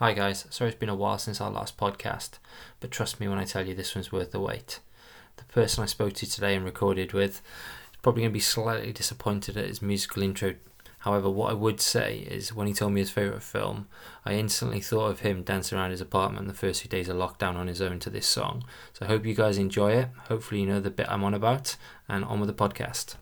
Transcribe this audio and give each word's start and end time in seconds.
Hi 0.00 0.14
guys, 0.14 0.46
sorry 0.48 0.70
it's 0.70 0.78
been 0.78 0.88
a 0.88 0.94
while 0.94 1.18
since 1.18 1.42
our 1.42 1.50
last 1.50 1.76
podcast, 1.76 2.38
but 2.80 2.90
trust 2.90 3.20
me 3.20 3.28
when 3.28 3.36
I 3.36 3.44
tell 3.44 3.68
you 3.68 3.74
this 3.74 3.94
one's 3.94 4.10
worth 4.10 4.30
the 4.30 4.40
wait. 4.40 4.80
The 5.36 5.44
person 5.44 5.82
I 5.82 5.86
spoke 5.88 6.14
to 6.14 6.26
today 6.26 6.56
and 6.56 6.64
recorded 6.64 7.12
with 7.12 7.42
is 7.92 7.98
probably 8.00 8.22
going 8.22 8.30
to 8.30 8.32
be 8.32 8.40
slightly 8.40 8.94
disappointed 8.94 9.58
at 9.58 9.66
his 9.66 9.82
musical 9.82 10.22
intro. 10.22 10.54
However, 11.00 11.28
what 11.28 11.50
I 11.50 11.52
would 11.52 11.82
say 11.82 12.20
is 12.20 12.54
when 12.54 12.66
he 12.66 12.72
told 12.72 12.92
me 12.92 13.00
his 13.02 13.10
favourite 13.10 13.42
film, 13.42 13.88
I 14.24 14.36
instantly 14.36 14.80
thought 14.80 15.10
of 15.10 15.20
him 15.20 15.42
dancing 15.42 15.76
around 15.76 15.90
his 15.90 16.00
apartment 16.00 16.48
the 16.48 16.54
first 16.54 16.80
few 16.80 16.88
days 16.88 17.10
of 17.10 17.18
lockdown 17.18 17.56
on 17.56 17.66
his 17.66 17.82
own 17.82 17.98
to 17.98 18.08
this 18.08 18.26
song. 18.26 18.64
So 18.94 19.04
I 19.04 19.08
hope 19.08 19.26
you 19.26 19.34
guys 19.34 19.58
enjoy 19.58 19.92
it. 19.92 20.08
Hopefully, 20.30 20.62
you 20.62 20.66
know 20.66 20.80
the 20.80 20.88
bit 20.88 21.10
I'm 21.10 21.24
on 21.24 21.34
about, 21.34 21.76
and 22.08 22.24
on 22.24 22.40
with 22.40 22.46
the 22.46 22.54
podcast. 22.54 23.16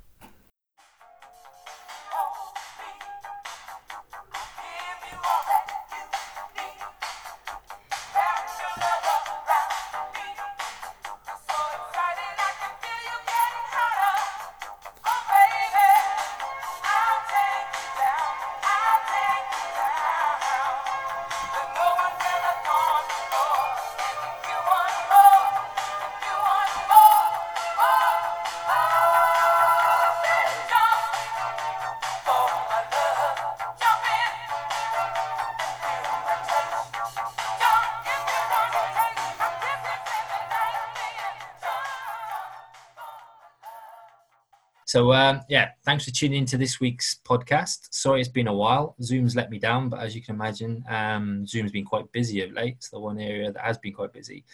So 44.88 45.12
um, 45.12 45.42
yeah, 45.50 45.72
thanks 45.84 46.06
for 46.06 46.12
tuning 46.12 46.38
into 46.38 46.56
this 46.56 46.80
week's 46.80 47.20
podcast. 47.22 47.88
Sorry 47.90 48.20
it's 48.20 48.30
been 48.30 48.48
a 48.48 48.54
while. 48.54 48.96
Zoom's 49.02 49.36
let 49.36 49.50
me 49.50 49.58
down, 49.58 49.90
but 49.90 50.00
as 50.00 50.16
you 50.16 50.22
can 50.22 50.34
imagine, 50.34 50.82
um, 50.88 51.46
Zoom's 51.46 51.72
been 51.72 51.84
quite 51.84 52.10
busy 52.10 52.40
of 52.40 52.52
late. 52.52 52.76
It's 52.78 52.88
the 52.88 52.98
one 52.98 53.20
area 53.20 53.52
that 53.52 53.62
has 53.62 53.76
been 53.76 53.92
quite 53.92 54.14
busy. 54.14 54.46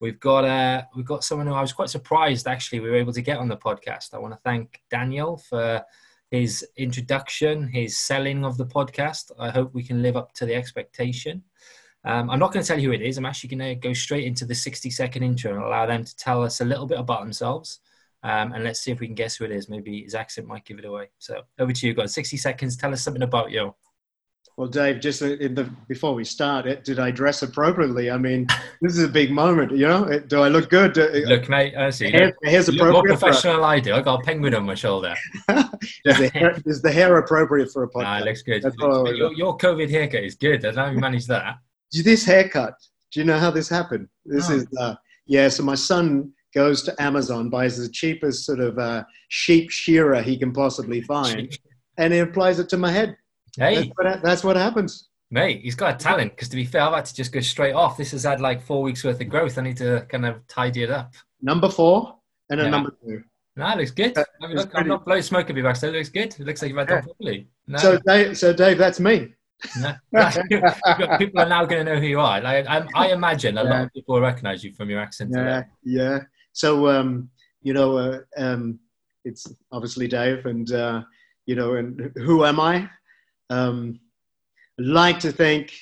We've 0.00 0.18
got 0.18 0.44
uh, 0.44 0.82
we've 0.96 1.06
got 1.06 1.22
someone 1.22 1.46
who 1.46 1.52
I 1.52 1.60
was 1.60 1.72
quite 1.72 1.88
surprised 1.88 2.48
actually 2.48 2.80
we 2.80 2.90
were 2.90 2.96
able 2.96 3.12
to 3.12 3.22
get 3.22 3.38
on 3.38 3.46
the 3.46 3.56
podcast. 3.56 4.12
I 4.12 4.18
want 4.18 4.34
to 4.34 4.40
thank 4.42 4.82
Daniel 4.90 5.36
for 5.36 5.84
his 6.32 6.66
introduction, 6.76 7.68
his 7.68 7.96
selling 7.96 8.44
of 8.44 8.56
the 8.56 8.66
podcast. 8.66 9.30
I 9.38 9.50
hope 9.50 9.72
we 9.72 9.84
can 9.84 10.02
live 10.02 10.16
up 10.16 10.32
to 10.34 10.46
the 10.46 10.54
expectation. 10.56 11.44
Um, 12.04 12.28
I'm 12.28 12.40
not 12.40 12.52
going 12.52 12.64
to 12.64 12.66
tell 12.66 12.80
you 12.80 12.88
who 12.88 12.94
it 12.94 13.02
is. 13.02 13.18
I'm 13.18 13.24
actually 13.26 13.56
going 13.56 13.76
to 13.76 13.88
go 13.88 13.92
straight 13.92 14.24
into 14.24 14.46
the 14.46 14.54
60 14.54 14.90
second 14.90 15.22
intro 15.22 15.54
and 15.54 15.62
allow 15.62 15.86
them 15.86 16.02
to 16.02 16.16
tell 16.16 16.42
us 16.42 16.60
a 16.60 16.64
little 16.64 16.86
bit 16.86 16.98
about 16.98 17.20
themselves 17.20 17.78
um, 18.22 18.52
and 18.52 18.64
let's 18.64 18.80
see 18.80 18.90
if 18.90 19.00
we 19.00 19.06
can 19.06 19.14
guess 19.14 19.36
who 19.36 19.44
it 19.44 19.50
is. 19.50 19.68
Maybe 19.68 20.02
his 20.02 20.14
accent 20.14 20.46
might 20.46 20.64
give 20.64 20.78
it 20.78 20.84
away. 20.84 21.08
So 21.18 21.42
over 21.58 21.72
to 21.72 21.86
you. 21.86 21.94
guys. 21.94 22.14
60 22.14 22.36
seconds. 22.36 22.76
Tell 22.76 22.92
us 22.92 23.02
something 23.02 23.22
about 23.22 23.50
you. 23.50 23.74
Well, 24.56 24.68
Dave, 24.68 25.00
just 25.00 25.20
in 25.20 25.54
the 25.54 25.64
before 25.86 26.14
we 26.14 26.24
start, 26.24 26.66
it 26.66 26.82
did 26.82 26.98
I 26.98 27.10
dress 27.10 27.42
appropriately? 27.42 28.10
I 28.10 28.16
mean, 28.16 28.46
this 28.80 28.96
is 28.96 29.04
a 29.04 29.08
big 29.08 29.30
moment. 29.30 29.70
You 29.72 29.86
know, 29.86 30.18
do 30.28 30.40
I 30.40 30.48
look 30.48 30.70
good? 30.70 30.96
Look, 30.96 31.50
mate, 31.50 31.74
honestly, 31.76 32.10
hair, 32.10 32.26
look, 32.26 32.36
hair's 32.42 32.68
appropriate. 32.68 32.94
Look 32.94 33.06
more 33.06 33.18
professional 33.18 33.64
I 33.64 33.80
do. 33.80 33.92
I 33.94 34.00
got 34.00 34.22
a 34.22 34.24
penguin 34.24 34.54
on 34.54 34.64
my 34.64 34.74
shoulder. 34.74 35.14
is, 35.50 36.18
the 36.18 36.30
hair, 36.32 36.58
is, 36.64 36.80
the 36.80 36.90
hair, 36.90 37.18
appropriate 37.18 37.70
for 37.70 37.82
a 37.82 37.88
podcast? 37.88 38.02
Nah, 38.02 38.18
it 38.20 38.24
looks 38.24 38.42
good. 38.42 38.64
Looks, 38.64 38.76
your, 39.18 39.34
your, 39.34 39.58
COVID 39.58 39.90
haircut 39.90 40.24
is 40.24 40.34
good. 40.36 40.64
I 40.64 40.68
don't 40.68 40.76
know 40.76 40.84
how 40.86 40.90
you 40.90 41.00
managed 41.00 41.28
that. 41.28 41.56
This 41.92 42.24
haircut. 42.24 42.74
Do 43.12 43.20
you 43.20 43.26
know 43.26 43.38
how 43.38 43.50
this 43.50 43.68
happened? 43.68 44.08
This 44.24 44.50
is 44.50 44.66
uh, 44.78 44.96
yeah. 45.26 45.48
So 45.48 45.62
my 45.62 45.76
son 45.76 46.32
goes 46.56 46.82
to 46.82 47.02
Amazon, 47.02 47.50
buys 47.50 47.76
the 47.76 47.88
cheapest 47.88 48.46
sort 48.46 48.60
of 48.60 48.78
uh, 48.78 49.04
sheep 49.28 49.70
shearer 49.70 50.22
he 50.22 50.38
can 50.38 50.52
possibly 50.52 51.02
find, 51.02 51.56
and 51.98 52.14
he 52.14 52.20
applies 52.20 52.58
it 52.58 52.70
to 52.70 52.78
my 52.78 52.90
head. 52.90 53.14
Hey, 53.58 53.74
that's 53.74 53.90
what, 53.94 54.22
that's 54.22 54.44
what 54.44 54.56
happens. 54.56 55.10
Mate, 55.30 55.60
he's 55.60 55.74
got 55.74 55.94
a 55.94 55.98
talent 55.98 56.32
because 56.32 56.48
to 56.48 56.56
be 56.56 56.64
fair, 56.64 56.80
I've 56.80 56.94
had 56.94 57.04
to 57.04 57.14
just 57.14 57.30
go 57.30 57.40
straight 57.40 57.74
off. 57.74 57.98
This 57.98 58.12
has 58.12 58.24
had 58.24 58.40
like 58.40 58.62
four 58.62 58.80
weeks 58.82 59.04
worth 59.04 59.20
of 59.20 59.28
growth. 59.28 59.58
I 59.58 59.62
need 59.62 59.76
to 59.78 60.06
kind 60.08 60.24
of 60.24 60.46
tidy 60.48 60.82
it 60.82 60.90
up. 60.90 61.12
Number 61.42 61.68
four 61.68 62.16
and 62.48 62.60
a 62.60 62.64
yeah. 62.64 62.70
number 62.70 62.96
two. 63.04 63.22
No, 63.56 63.68
it 63.72 63.78
looks 63.78 63.90
good. 63.90 64.16
I 64.16 64.46
mean, 64.46 64.56
look, 64.56 64.70
I'm 64.74 64.88
not 64.88 65.04
blowing 65.04 65.22
smoke 65.22 65.50
up 65.50 65.56
your 65.56 65.64
back, 65.64 65.76
so 65.76 65.88
it 65.88 65.94
looks 65.94 66.10
good. 66.10 66.34
It 66.38 66.40
looks 66.40 66.62
like 66.62 66.70
you've 66.70 66.78
had 66.78 66.88
yeah. 66.88 66.96
that 66.96 67.04
properly. 67.04 67.48
No. 67.66 67.78
So, 67.78 67.98
Dave, 68.06 68.38
so 68.38 68.52
Dave, 68.52 68.78
that's 68.78 69.00
me. 69.00 69.34
No. 69.78 69.94
people 71.18 71.40
are 71.40 71.48
now 71.48 71.64
going 71.64 71.84
to 71.84 71.94
know 71.94 72.00
who 72.00 72.06
you 72.06 72.20
are. 72.20 72.40
Like, 72.40 72.66
I, 72.66 72.86
I 72.94 73.12
imagine 73.12 73.58
a 73.58 73.64
yeah. 73.64 73.70
lot 73.70 73.82
of 73.84 73.92
people 73.92 74.14
will 74.14 74.22
recognize 74.22 74.62
you 74.62 74.72
from 74.74 74.90
your 74.90 75.00
accent. 75.00 75.32
Yeah, 75.34 75.42
today. 75.42 75.66
yeah. 75.84 76.18
So 76.56 76.88
um, 76.88 77.28
you 77.62 77.74
know, 77.74 77.98
uh, 77.98 78.20
um, 78.38 78.80
it's 79.26 79.46
obviously 79.72 80.08
Dave, 80.08 80.46
and 80.46 80.72
uh, 80.72 81.02
you 81.44 81.54
know, 81.54 81.74
and 81.74 82.10
who 82.16 82.46
am 82.46 82.58
I? 82.58 82.88
Um, 83.50 84.00
like 84.78 85.20
to 85.20 85.32
think 85.32 85.74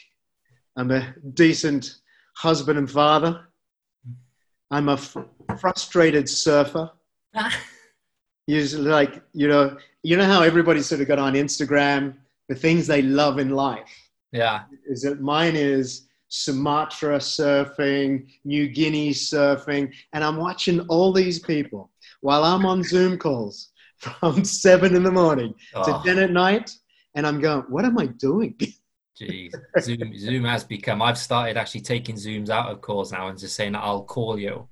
I'm 0.77 0.91
a 0.91 1.15
decent 1.35 1.99
husband 2.37 2.77
and 2.77 2.91
father. 2.91 3.47
I'm 4.73 4.89
a 4.89 4.97
fr- 4.97 5.31
frustrated 5.61 6.29
surfer. 6.29 6.91
Usually, 8.49 8.91
like 8.91 9.23
you 9.33 9.47
know, 9.47 9.79
you 10.03 10.17
know 10.17 10.27
how 10.27 10.43
everybody 10.43 10.83
sort 10.83 11.03
of 11.03 11.07
got 11.07 11.21
on 11.21 11.35
Instagram 11.35 12.17
the 12.49 12.55
things 12.57 12.89
they 12.89 13.01
love 13.01 13.39
in 13.39 13.51
life. 13.51 14.11
Yeah, 14.33 14.63
is 14.89 15.03
that 15.03 15.21
mine 15.21 15.55
is 15.55 16.04
Sumatra 16.29 17.19
surfing, 17.19 18.29
New 18.45 18.69
Guinea 18.69 19.11
surfing, 19.11 19.93
and 20.13 20.25
I'm 20.25 20.37
watching 20.37 20.81
all 20.89 21.13
these 21.13 21.39
people 21.39 21.91
while 22.21 22.45
I'm 22.45 22.67
on 22.67 22.83
Zoom 22.83 23.19
calls 23.19 23.71
from 23.99 24.45
seven 24.45 24.97
in 24.97 25.03
the 25.03 25.13
morning 25.13 25.55
oh. 25.75 25.85
to 25.85 26.05
10 26.05 26.19
at 26.19 26.31
night. 26.31 26.71
And 27.15 27.27
I'm 27.27 27.41
going, 27.41 27.63
what 27.69 27.85
am 27.85 27.99
I 27.99 28.07
doing? 28.07 28.59
Jeez, 29.21 29.55
Zoom, 29.81 30.19
Zoom 30.19 30.45
has 30.45 30.65
become. 30.65 31.01
I've 31.01 31.19
started 31.19 31.57
actually 31.57 31.83
taking 31.83 32.17
Zooms 32.17 32.49
out 32.49 32.73
of 32.73 32.81
calls 32.81 33.13
now 33.13 33.29
and 33.29 33.39
just 33.39 33.55
saying 33.55 33.77
I'll 33.77 34.03
call 34.03 34.37
you 34.37 34.69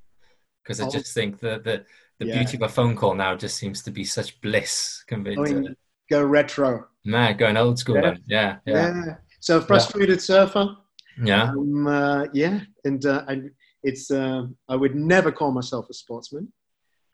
because 0.63 0.81
I 0.81 0.87
oh. 0.87 0.91
just 0.91 1.15
think 1.15 1.39
that 1.41 1.63
the 1.63 1.85
the 2.19 2.27
yeah. 2.27 2.39
beauty 2.39 2.57
of 2.57 2.63
a 2.63 2.69
phone 2.69 2.97
call 2.97 3.15
now 3.15 3.37
just 3.37 3.57
seems 3.57 3.83
to 3.83 3.91
be 3.91 4.05
such 4.05 4.41
bliss 4.41 5.05
compared 5.07 5.37
to 5.47 5.77
go 6.11 6.25
retro. 6.25 6.87
Man, 7.05 7.37
going 7.37 7.57
old 7.57 7.79
school. 7.79 7.97
Yeah, 7.97 8.17
yeah, 8.27 8.57
yeah. 8.67 9.05
yeah. 9.07 9.15
So 9.41 9.61
frustrated 9.61 10.21
surfer. 10.21 10.77
Yeah. 11.23 11.51
Um, 11.51 11.87
uh, 11.87 12.27
yeah, 12.33 12.61
and 12.85 13.05
uh, 13.05 13.25
I, 13.29 13.43
it's 13.83 14.11
uh, 14.11 14.47
I 14.69 14.77
would 14.77 14.95
never 14.95 15.33
call 15.33 15.53
myself 15.53 15.89
a 15.91 15.95
sportsman. 15.95 16.53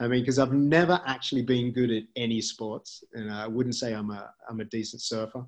I 0.00 0.06
mean, 0.06 0.20
because 0.20 0.38
I've 0.38 0.52
never 0.52 1.00
actually 1.06 1.42
been 1.42 1.72
good 1.72 1.90
at 1.90 2.04
any 2.16 2.40
sports, 2.40 3.02
and 3.14 3.32
I 3.32 3.46
wouldn't 3.46 3.74
say 3.74 3.94
I'm 3.94 4.10
a 4.10 4.30
I'm 4.48 4.60
a 4.60 4.64
decent 4.64 5.02
surfer, 5.02 5.44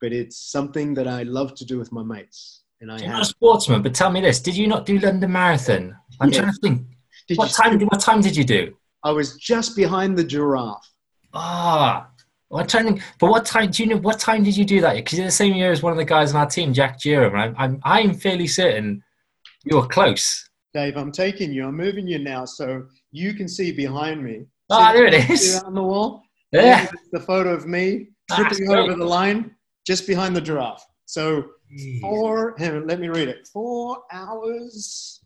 but 0.00 0.12
it's 0.12 0.50
something 0.50 0.94
that 0.94 1.06
I 1.06 1.22
love 1.22 1.54
to 1.56 1.64
do 1.64 1.78
with 1.78 1.92
my 1.92 2.02
mates. 2.02 2.64
And 2.80 2.90
I 2.90 2.96
You're 2.96 3.06
have... 3.06 3.12
not 3.18 3.22
a 3.22 3.26
sportsman, 3.26 3.82
but 3.82 3.94
tell 3.94 4.10
me 4.10 4.20
this: 4.20 4.40
Did 4.40 4.56
you 4.56 4.66
not 4.66 4.86
do 4.86 4.98
London 4.98 5.30
Marathon? 5.30 5.96
I'm 6.20 6.30
yeah. 6.30 6.40
trying 6.40 6.52
to 6.52 6.58
think. 6.60 6.86
Did 7.28 7.38
what 7.38 7.50
time? 7.52 7.78
What 7.80 8.00
time 8.00 8.20
did 8.20 8.36
you 8.36 8.44
do? 8.44 8.74
I 9.04 9.12
was 9.12 9.36
just 9.36 9.76
behind 9.76 10.16
the 10.16 10.24
giraffe. 10.24 10.88
Ah, 11.34 12.10
I'm 12.52 12.66
trying 12.66 13.02
but 13.18 13.30
what 13.30 13.46
time 13.46 13.70
do 13.70 13.82
you 13.82 13.88
know? 13.88 13.96
What 13.96 14.18
time 14.18 14.42
did 14.42 14.56
you 14.56 14.64
do 14.64 14.80
that? 14.82 14.96
Because 14.96 15.18
you're 15.18 15.26
the 15.26 15.32
same 15.32 15.54
year 15.54 15.72
as 15.72 15.82
one 15.82 15.92
of 15.92 15.98
the 15.98 16.04
guys 16.04 16.34
on 16.34 16.40
our 16.40 16.46
team, 16.46 16.72
Jack 16.72 16.98
Jerome. 16.98 17.34
I'm, 17.34 17.54
I'm, 17.56 17.80
I'm 17.84 18.14
fairly 18.14 18.46
certain 18.46 19.02
you 19.64 19.76
were 19.76 19.86
close. 19.86 20.48
Dave, 20.74 20.96
I'm 20.96 21.12
taking 21.12 21.52
you. 21.52 21.66
I'm 21.66 21.76
moving 21.76 22.06
you 22.06 22.18
now, 22.18 22.44
so 22.44 22.86
you 23.10 23.34
can 23.34 23.48
see 23.48 23.72
behind 23.72 24.22
me. 24.22 24.46
Ah, 24.70 24.90
oh, 24.90 24.94
there 24.94 25.06
it 25.06 25.30
is. 25.30 25.62
On 25.62 25.74
the 25.74 25.82
wall. 25.82 26.22
Yeah. 26.50 26.86
The 27.12 27.20
photo 27.20 27.52
of 27.52 27.66
me 27.66 28.08
tripping 28.30 28.70
over 28.70 28.94
the 28.94 29.04
line 29.04 29.54
just 29.86 30.06
behind 30.06 30.36
the 30.36 30.40
giraffe. 30.40 30.84
So 31.06 31.44
Jeez. 31.78 32.00
four. 32.00 32.60
On, 32.60 32.86
let 32.86 33.00
me 33.00 33.08
read 33.08 33.28
it. 33.28 33.48
Four 33.52 34.02
hours. 34.12 35.20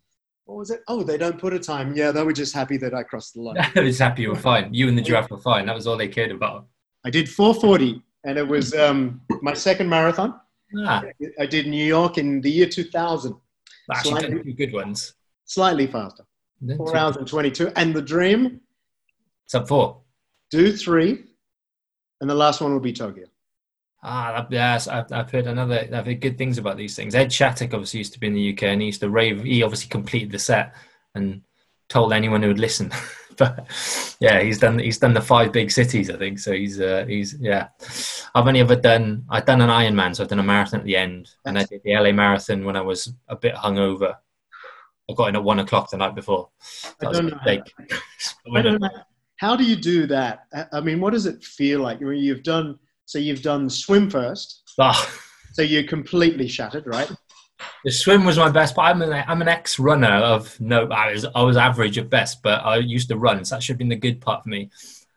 What 0.44 0.58
was 0.58 0.70
it? 0.70 0.82
Oh, 0.86 1.02
they 1.02 1.18
don't 1.18 1.38
put 1.38 1.52
a 1.52 1.58
time. 1.58 1.96
Yeah, 1.96 2.12
they 2.12 2.22
were 2.22 2.32
just 2.32 2.54
happy 2.54 2.76
that 2.78 2.94
I 2.94 3.02
crossed 3.02 3.34
the 3.34 3.42
line. 3.42 3.56
they 3.74 3.80
were 3.80 3.88
just 3.88 4.00
happy 4.00 4.22
you 4.22 4.30
were 4.30 4.36
fine. 4.36 4.72
You 4.72 4.88
and 4.88 4.96
the 4.96 5.02
giraffe 5.02 5.30
were 5.30 5.38
fine. 5.38 5.66
That 5.66 5.74
was 5.74 5.86
all 5.86 5.96
they 5.96 6.08
cared 6.08 6.30
about. 6.30 6.66
I 7.06 7.10
did 7.10 7.28
440, 7.28 8.02
and 8.24 8.36
it 8.36 8.46
was 8.46 8.74
um, 8.74 9.20
my 9.40 9.54
second 9.54 9.88
marathon. 9.88 10.40
Ah. 10.76 11.04
I 11.38 11.46
did 11.46 11.68
New 11.68 11.84
York 11.84 12.18
in 12.18 12.40
the 12.40 12.50
year 12.50 12.68
2000. 12.68 13.32
Actually, 13.92 14.10
slightly, 14.10 14.42
two 14.42 14.52
good 14.54 14.72
ones. 14.72 15.14
Slightly 15.44 15.86
faster. 15.86 16.24
Four 16.76 16.90
two. 16.90 16.96
hours 16.96 17.16
and 17.16 17.28
22. 17.28 17.70
And 17.76 17.94
the 17.94 18.02
dream? 18.02 18.60
Sub 19.46 19.68
four. 19.68 20.00
Do 20.50 20.72
three, 20.72 21.26
and 22.20 22.28
the 22.28 22.34
last 22.34 22.60
one 22.60 22.72
will 22.72 22.80
be 22.80 22.92
Tokyo. 22.92 23.26
Ah, 24.02 24.44
yes, 24.50 24.88
I've, 24.88 25.10
I've 25.12 25.30
heard 25.30 25.46
another. 25.46 25.88
I've 25.92 26.06
heard 26.06 26.20
good 26.20 26.36
things 26.36 26.58
about 26.58 26.76
these 26.76 26.96
things. 26.96 27.14
Ed 27.14 27.32
Shattuck 27.32 27.72
obviously 27.72 27.98
used 27.98 28.14
to 28.14 28.20
be 28.20 28.26
in 28.26 28.34
the 28.34 28.52
UK, 28.52 28.64
and 28.64 28.80
he 28.80 28.86
used 28.86 29.00
to 29.02 29.10
rave. 29.10 29.44
He 29.44 29.62
obviously 29.62 29.88
completed 29.90 30.32
the 30.32 30.40
set 30.40 30.74
and 31.14 31.42
told 31.88 32.12
anyone 32.12 32.42
who 32.42 32.48
would 32.48 32.58
listen 32.58 32.90
but 33.36 33.66
yeah, 34.20 34.40
he's 34.40 34.58
done 34.58 34.78
he's 34.78 34.98
done 34.98 35.14
the 35.14 35.20
five 35.20 35.52
big 35.52 35.70
cities, 35.70 36.10
I 36.10 36.16
think. 36.16 36.38
So 36.38 36.52
he's 36.52 36.80
uh, 36.80 37.04
he's 37.08 37.34
yeah. 37.40 37.68
I've 38.34 38.46
only 38.46 38.60
ever 38.60 38.76
done 38.76 39.24
I've 39.28 39.46
done 39.46 39.60
an 39.60 39.70
Ironman, 39.70 40.14
so 40.14 40.22
I've 40.22 40.28
done 40.28 40.38
a 40.38 40.44
marathon 40.44 40.80
at 40.80 40.86
the 40.86 40.96
end, 40.96 41.30
and 41.44 41.58
I 41.58 41.64
did 41.64 41.82
the 41.84 41.94
LA 41.94 42.12
marathon 42.12 42.64
when 42.64 42.76
I 42.76 42.80
was 42.80 43.12
a 43.28 43.36
bit 43.36 43.54
hungover. 43.54 44.14
I 45.08 45.14
got 45.14 45.28
in 45.28 45.36
at 45.36 45.44
one 45.44 45.60
o'clock 45.60 45.90
the 45.90 45.96
night 45.96 46.14
before. 46.14 46.48
I 47.00 47.04
don't, 47.12 47.26
know 47.26 47.38
how, 47.40 48.56
I 48.56 48.62
don't 48.62 48.80
know. 48.80 48.90
How 49.36 49.54
do 49.54 49.64
you 49.64 49.76
do 49.76 50.06
that? 50.06 50.46
I 50.72 50.80
mean, 50.80 51.00
what 51.00 51.12
does 51.12 51.26
it 51.26 51.44
feel 51.44 51.80
like? 51.80 52.00
You've 52.00 52.42
done 52.42 52.78
so. 53.04 53.18
You've 53.18 53.42
done 53.42 53.70
swim 53.70 54.10
first. 54.10 54.62
Oh. 54.78 55.20
So 55.52 55.62
you're 55.62 55.84
completely 55.84 56.48
shattered, 56.48 56.86
right? 56.86 57.10
The 57.84 57.90
swim 57.90 58.24
was 58.24 58.38
my 58.38 58.50
best, 58.50 58.74
but 58.74 58.82
I'm 58.82 59.02
an 59.02 59.24
I'm 59.26 59.42
an 59.42 59.48
ex 59.48 59.78
runner 59.78 60.08
of 60.08 60.58
no. 60.60 60.86
I 60.88 61.12
was 61.12 61.24
I 61.34 61.42
was 61.42 61.56
average 61.56 61.98
at 61.98 62.10
best, 62.10 62.42
but 62.42 62.64
I 62.64 62.76
used 62.76 63.08
to 63.08 63.16
run, 63.16 63.44
so 63.44 63.54
that 63.54 63.62
should 63.62 63.74
have 63.74 63.78
been 63.78 63.88
the 63.88 63.96
good 63.96 64.20
part 64.20 64.42
for 64.42 64.48
me. 64.48 64.70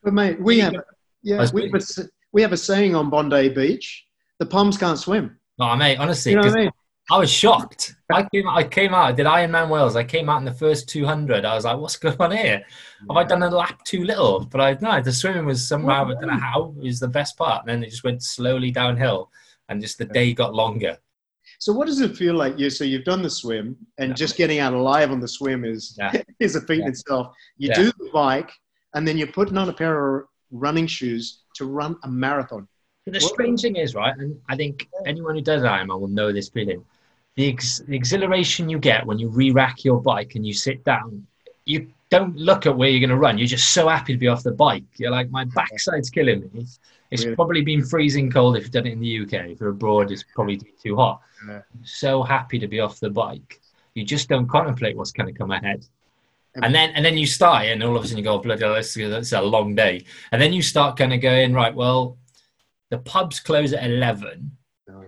But 0.03 0.13
mate, 0.13 0.41
we 0.41 0.59
have 0.59 0.75
yeah 1.21 1.45
we 1.51 1.69
have, 1.69 1.74
a, 1.74 2.09
we 2.31 2.41
have 2.41 2.53
a 2.53 2.57
saying 2.57 2.95
on 2.95 3.09
Bondi 3.09 3.50
Beach: 3.50 4.06
the 4.38 4.45
Poms 4.45 4.77
can't 4.77 5.00
swim. 5.00 5.38
Oh 5.59 5.75
mate, 5.75 5.97
honestly, 5.97 6.31
you 6.31 6.38
know 6.38 6.47
I, 6.47 6.53
mean? 6.53 6.71
I 7.12 7.18
was 7.18 7.31
shocked. 7.31 7.95
I 8.12 8.24
came 8.24 8.47
I 8.47 8.63
came 8.63 8.94
out. 8.94 9.06
I 9.06 9.12
did 9.12 9.25
Ironman 9.25 9.69
Wales. 9.69 9.95
I 9.95 10.03
came 10.03 10.30
out 10.30 10.38
in 10.38 10.45
the 10.45 10.53
first 10.53 10.88
200. 10.89 11.44
I 11.44 11.56
was 11.56 11.65
like, 11.65 11.77
what's 11.77 11.95
going 11.95 12.18
on 12.19 12.31
here? 12.31 12.63
Have 13.07 13.18
I 13.18 13.24
done 13.24 13.41
a 13.44 13.50
lap 13.50 13.83
too 13.83 14.03
little? 14.03 14.45
But 14.45 14.62
I 14.62 14.77
no, 14.80 15.01
the 15.01 15.12
swimming 15.12 15.45
was 15.45 15.68
somehow 15.68 16.06
I 16.06 16.13
don't 16.13 16.27
know 16.27 16.38
how 16.38 16.74
was 16.77 17.00
the 17.00 17.07
best 17.07 17.36
part. 17.38 17.63
And 17.63 17.69
then 17.69 17.83
it 17.83 17.89
just 17.89 18.03
went 18.03 18.21
slowly 18.21 18.69
downhill, 18.71 19.31
and 19.68 19.81
just 19.81 19.97
the 19.97 20.06
day 20.06 20.33
got 20.33 20.53
longer. 20.53 20.97
So 21.60 21.74
what 21.74 21.88
does 21.88 22.00
it 22.00 22.16
feel 22.16 22.36
like? 22.36 22.58
You 22.58 22.70
so 22.70 22.86
you've 22.86 23.04
done 23.04 23.22
the 23.22 23.30
swim, 23.30 23.76
and 23.98 24.10
yeah. 24.10 24.16
just 24.16 24.38
getting 24.38 24.60
out 24.60 24.74
alive 24.74 25.12
on 25.12 25.20
the 25.20 25.28
swim 25.28 25.66
is 25.66 25.96
yeah. 26.00 26.22
is 26.40 26.56
a 26.56 26.62
feat 26.62 26.82
in 26.82 26.88
itself. 26.88 27.36
You 27.58 27.74
do 27.74 27.92
the 28.00 28.10
bike, 28.14 28.52
and 28.96 29.08
then 29.08 29.18
you're 29.18 29.28
putting 29.28 29.58
on 29.58 29.68
a 29.68 29.74
pair 29.74 30.18
of 30.18 30.26
running 30.52 30.88
shoes 30.88 31.42
to 31.56 31.66
run 31.66 31.98
a 32.04 32.10
marathon. 32.10 32.68
The 33.06 33.20
strange 33.20 33.62
thing 33.62 33.76
is, 33.76 33.94
right, 33.94 34.16
and 34.18 34.40
I 34.50 34.56
think 34.56 34.88
anyone 35.06 35.36
who 35.36 35.42
does 35.42 35.64
Ironman 35.64 36.00
will 36.00 36.08
know 36.08 36.32
this 36.32 36.50
feeling. 36.50 36.86
The, 37.36 37.48
ex- 37.48 37.80
the 37.80 37.96
exhilaration 37.96 38.70
you 38.70 38.80
get 38.80 39.06
when 39.06 39.18
you 39.18 39.30
re-rack 39.30 39.84
your 39.84 40.02
bike 40.02 40.36
and 40.36 40.46
you 40.46 40.54
sit 40.54 40.84
down, 40.84 41.26
you 41.66 41.88
don't 42.10 42.36
look 42.36 42.66
at 42.66 42.76
where 42.76 42.90
you're 42.90 43.00
going 43.00 43.10
to 43.10 43.18
run. 43.18 43.38
You're 43.38 43.48
just 43.48 43.70
so 43.70 43.88
happy 43.88 44.14
to 44.14 44.20
be 44.20 44.28
off 44.28 44.44
the 44.44 44.52
bike. 44.52 44.84
You're 44.98 45.12
like, 45.12 45.30
my 45.30 45.46
backside's 45.46 46.10
killing 46.10 46.50
me. 46.54 46.66
It's 47.12 47.24
really? 47.24 47.36
probably 47.36 47.62
been 47.62 47.84
freezing 47.84 48.32
cold 48.32 48.58
if 48.58 48.64
you've 48.64 48.72
done 48.72 48.88
it 48.88 48.94
in 48.94 49.00
the 49.00 49.20
UK. 49.22 49.50
If 49.50 49.60
you're 49.60 49.70
abroad, 49.70 50.12
it's 50.12 50.24
probably 50.36 50.58
too 50.82 50.96
hot. 50.96 51.22
Yeah. 51.48 51.62
So 51.84 52.24
happy 52.24 52.60
to 52.60 52.68
be 52.68 52.80
off 52.80 53.00
the 53.00 53.10
bike. 53.10 53.62
You 53.94 54.04
just 54.04 54.30
don't 54.30 54.48
contemplate 54.48 54.96
what's 54.98 55.12
going 55.12 55.32
to 55.32 55.38
come 55.38 55.52
ahead. 55.52 55.86
And 56.56 56.74
then, 56.74 56.92
and 56.92 57.06
then 57.06 57.18
you 57.18 57.28
start, 57.28 57.66
and 57.66 57.84
all 57.84 57.96
of 57.96 58.04
a 58.04 58.08
sudden 58.08 58.18
you 58.18 58.24
go, 58.24 58.40
bloody 58.40 58.64
hell, 58.64 58.74
this 58.74 58.98
is 58.98 59.34
a 59.34 59.42
long 59.42 59.76
day. 59.76 60.04
And 60.32 60.42
then 60.42 60.52
you 60.52 60.62
start 60.62 60.98
kind 60.98 61.14
of 61.14 61.22
going, 61.22 61.54
right, 61.54 61.74
well, 61.74 62.18
the 62.90 62.98
pubs 62.98 63.40
close 63.40 63.72
at 63.72 63.84
11. 63.84 64.52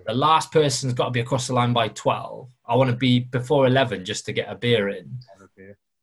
The 0.06 0.14
last 0.14 0.52
person's 0.52 0.94
got 0.94 1.06
to 1.06 1.12
be 1.12 1.20
across 1.20 1.48
the 1.48 1.54
line 1.54 1.74
by 1.74 1.90
12. 1.90 2.48
I 2.68 2.76
want 2.76 2.90
to 2.90 2.96
be 2.96 3.20
before 3.20 3.66
11 3.68 4.06
just 4.06 4.26
to 4.28 4.34
get 4.34 4.50
a 4.50 4.56
beer 4.56 4.90
in. 4.90 5.20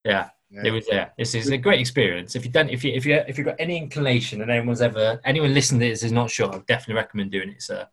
Yeah. 0.04 0.30
Yeah. 0.50 0.62
It 0.64 0.70
was 0.70 0.86
yeah. 0.90 1.08
This 1.18 1.34
is 1.34 1.50
a 1.50 1.58
great 1.58 1.80
experience. 1.80 2.34
If 2.34 2.44
you 2.44 2.50
don't, 2.50 2.70
if 2.70 2.82
you 2.82 2.92
if 2.94 3.04
you 3.04 3.16
if 3.28 3.36
you've 3.36 3.46
got 3.46 3.56
any 3.58 3.76
inclination 3.76 4.40
and 4.40 4.50
anyone's 4.50 4.80
ever 4.80 5.20
anyone 5.24 5.52
listening 5.52 5.80
to 5.80 5.88
this 5.88 6.02
is 6.02 6.12
not 6.12 6.30
sure, 6.30 6.52
I 6.54 6.58
definitely 6.66 6.94
recommend 6.94 7.32
doing 7.32 7.50
it. 7.50 7.56
It's 7.56 7.70
a 7.70 7.88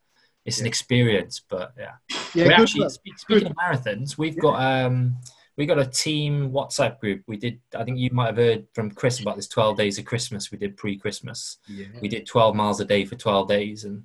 it's 0.45 0.57
yeah. 0.57 0.63
an 0.63 0.67
experience. 0.67 1.41
But 1.49 1.73
yeah, 1.77 1.91
yeah. 2.33 2.47
We 2.47 2.53
actually 2.53 2.89
speak, 2.89 3.19
speaking 3.19 3.47
of 3.47 3.57
marathons, 3.57 4.17
we've 4.17 4.35
yeah. 4.35 4.41
got 4.41 4.85
um 4.85 5.17
we 5.57 5.65
got 5.65 5.79
a 5.79 5.85
team 5.85 6.51
WhatsApp 6.51 6.99
group. 6.99 7.23
We 7.27 7.37
did. 7.37 7.59
I 7.75 7.83
think 7.83 7.97
you 7.97 8.09
might 8.11 8.27
have 8.27 8.37
heard 8.37 8.67
from 8.73 8.91
Chris 8.91 9.19
about 9.19 9.35
this 9.35 9.47
twelve 9.47 9.77
days 9.77 9.97
of 9.97 10.05
Christmas. 10.05 10.51
We 10.51 10.57
did 10.57 10.77
pre-Christmas. 10.77 11.57
Yeah. 11.67 11.87
We 12.01 12.07
did 12.07 12.25
twelve 12.25 12.55
miles 12.55 12.79
a 12.79 12.85
day 12.85 13.05
for 13.05 13.15
twelve 13.15 13.47
days, 13.49 13.83
and 13.83 14.03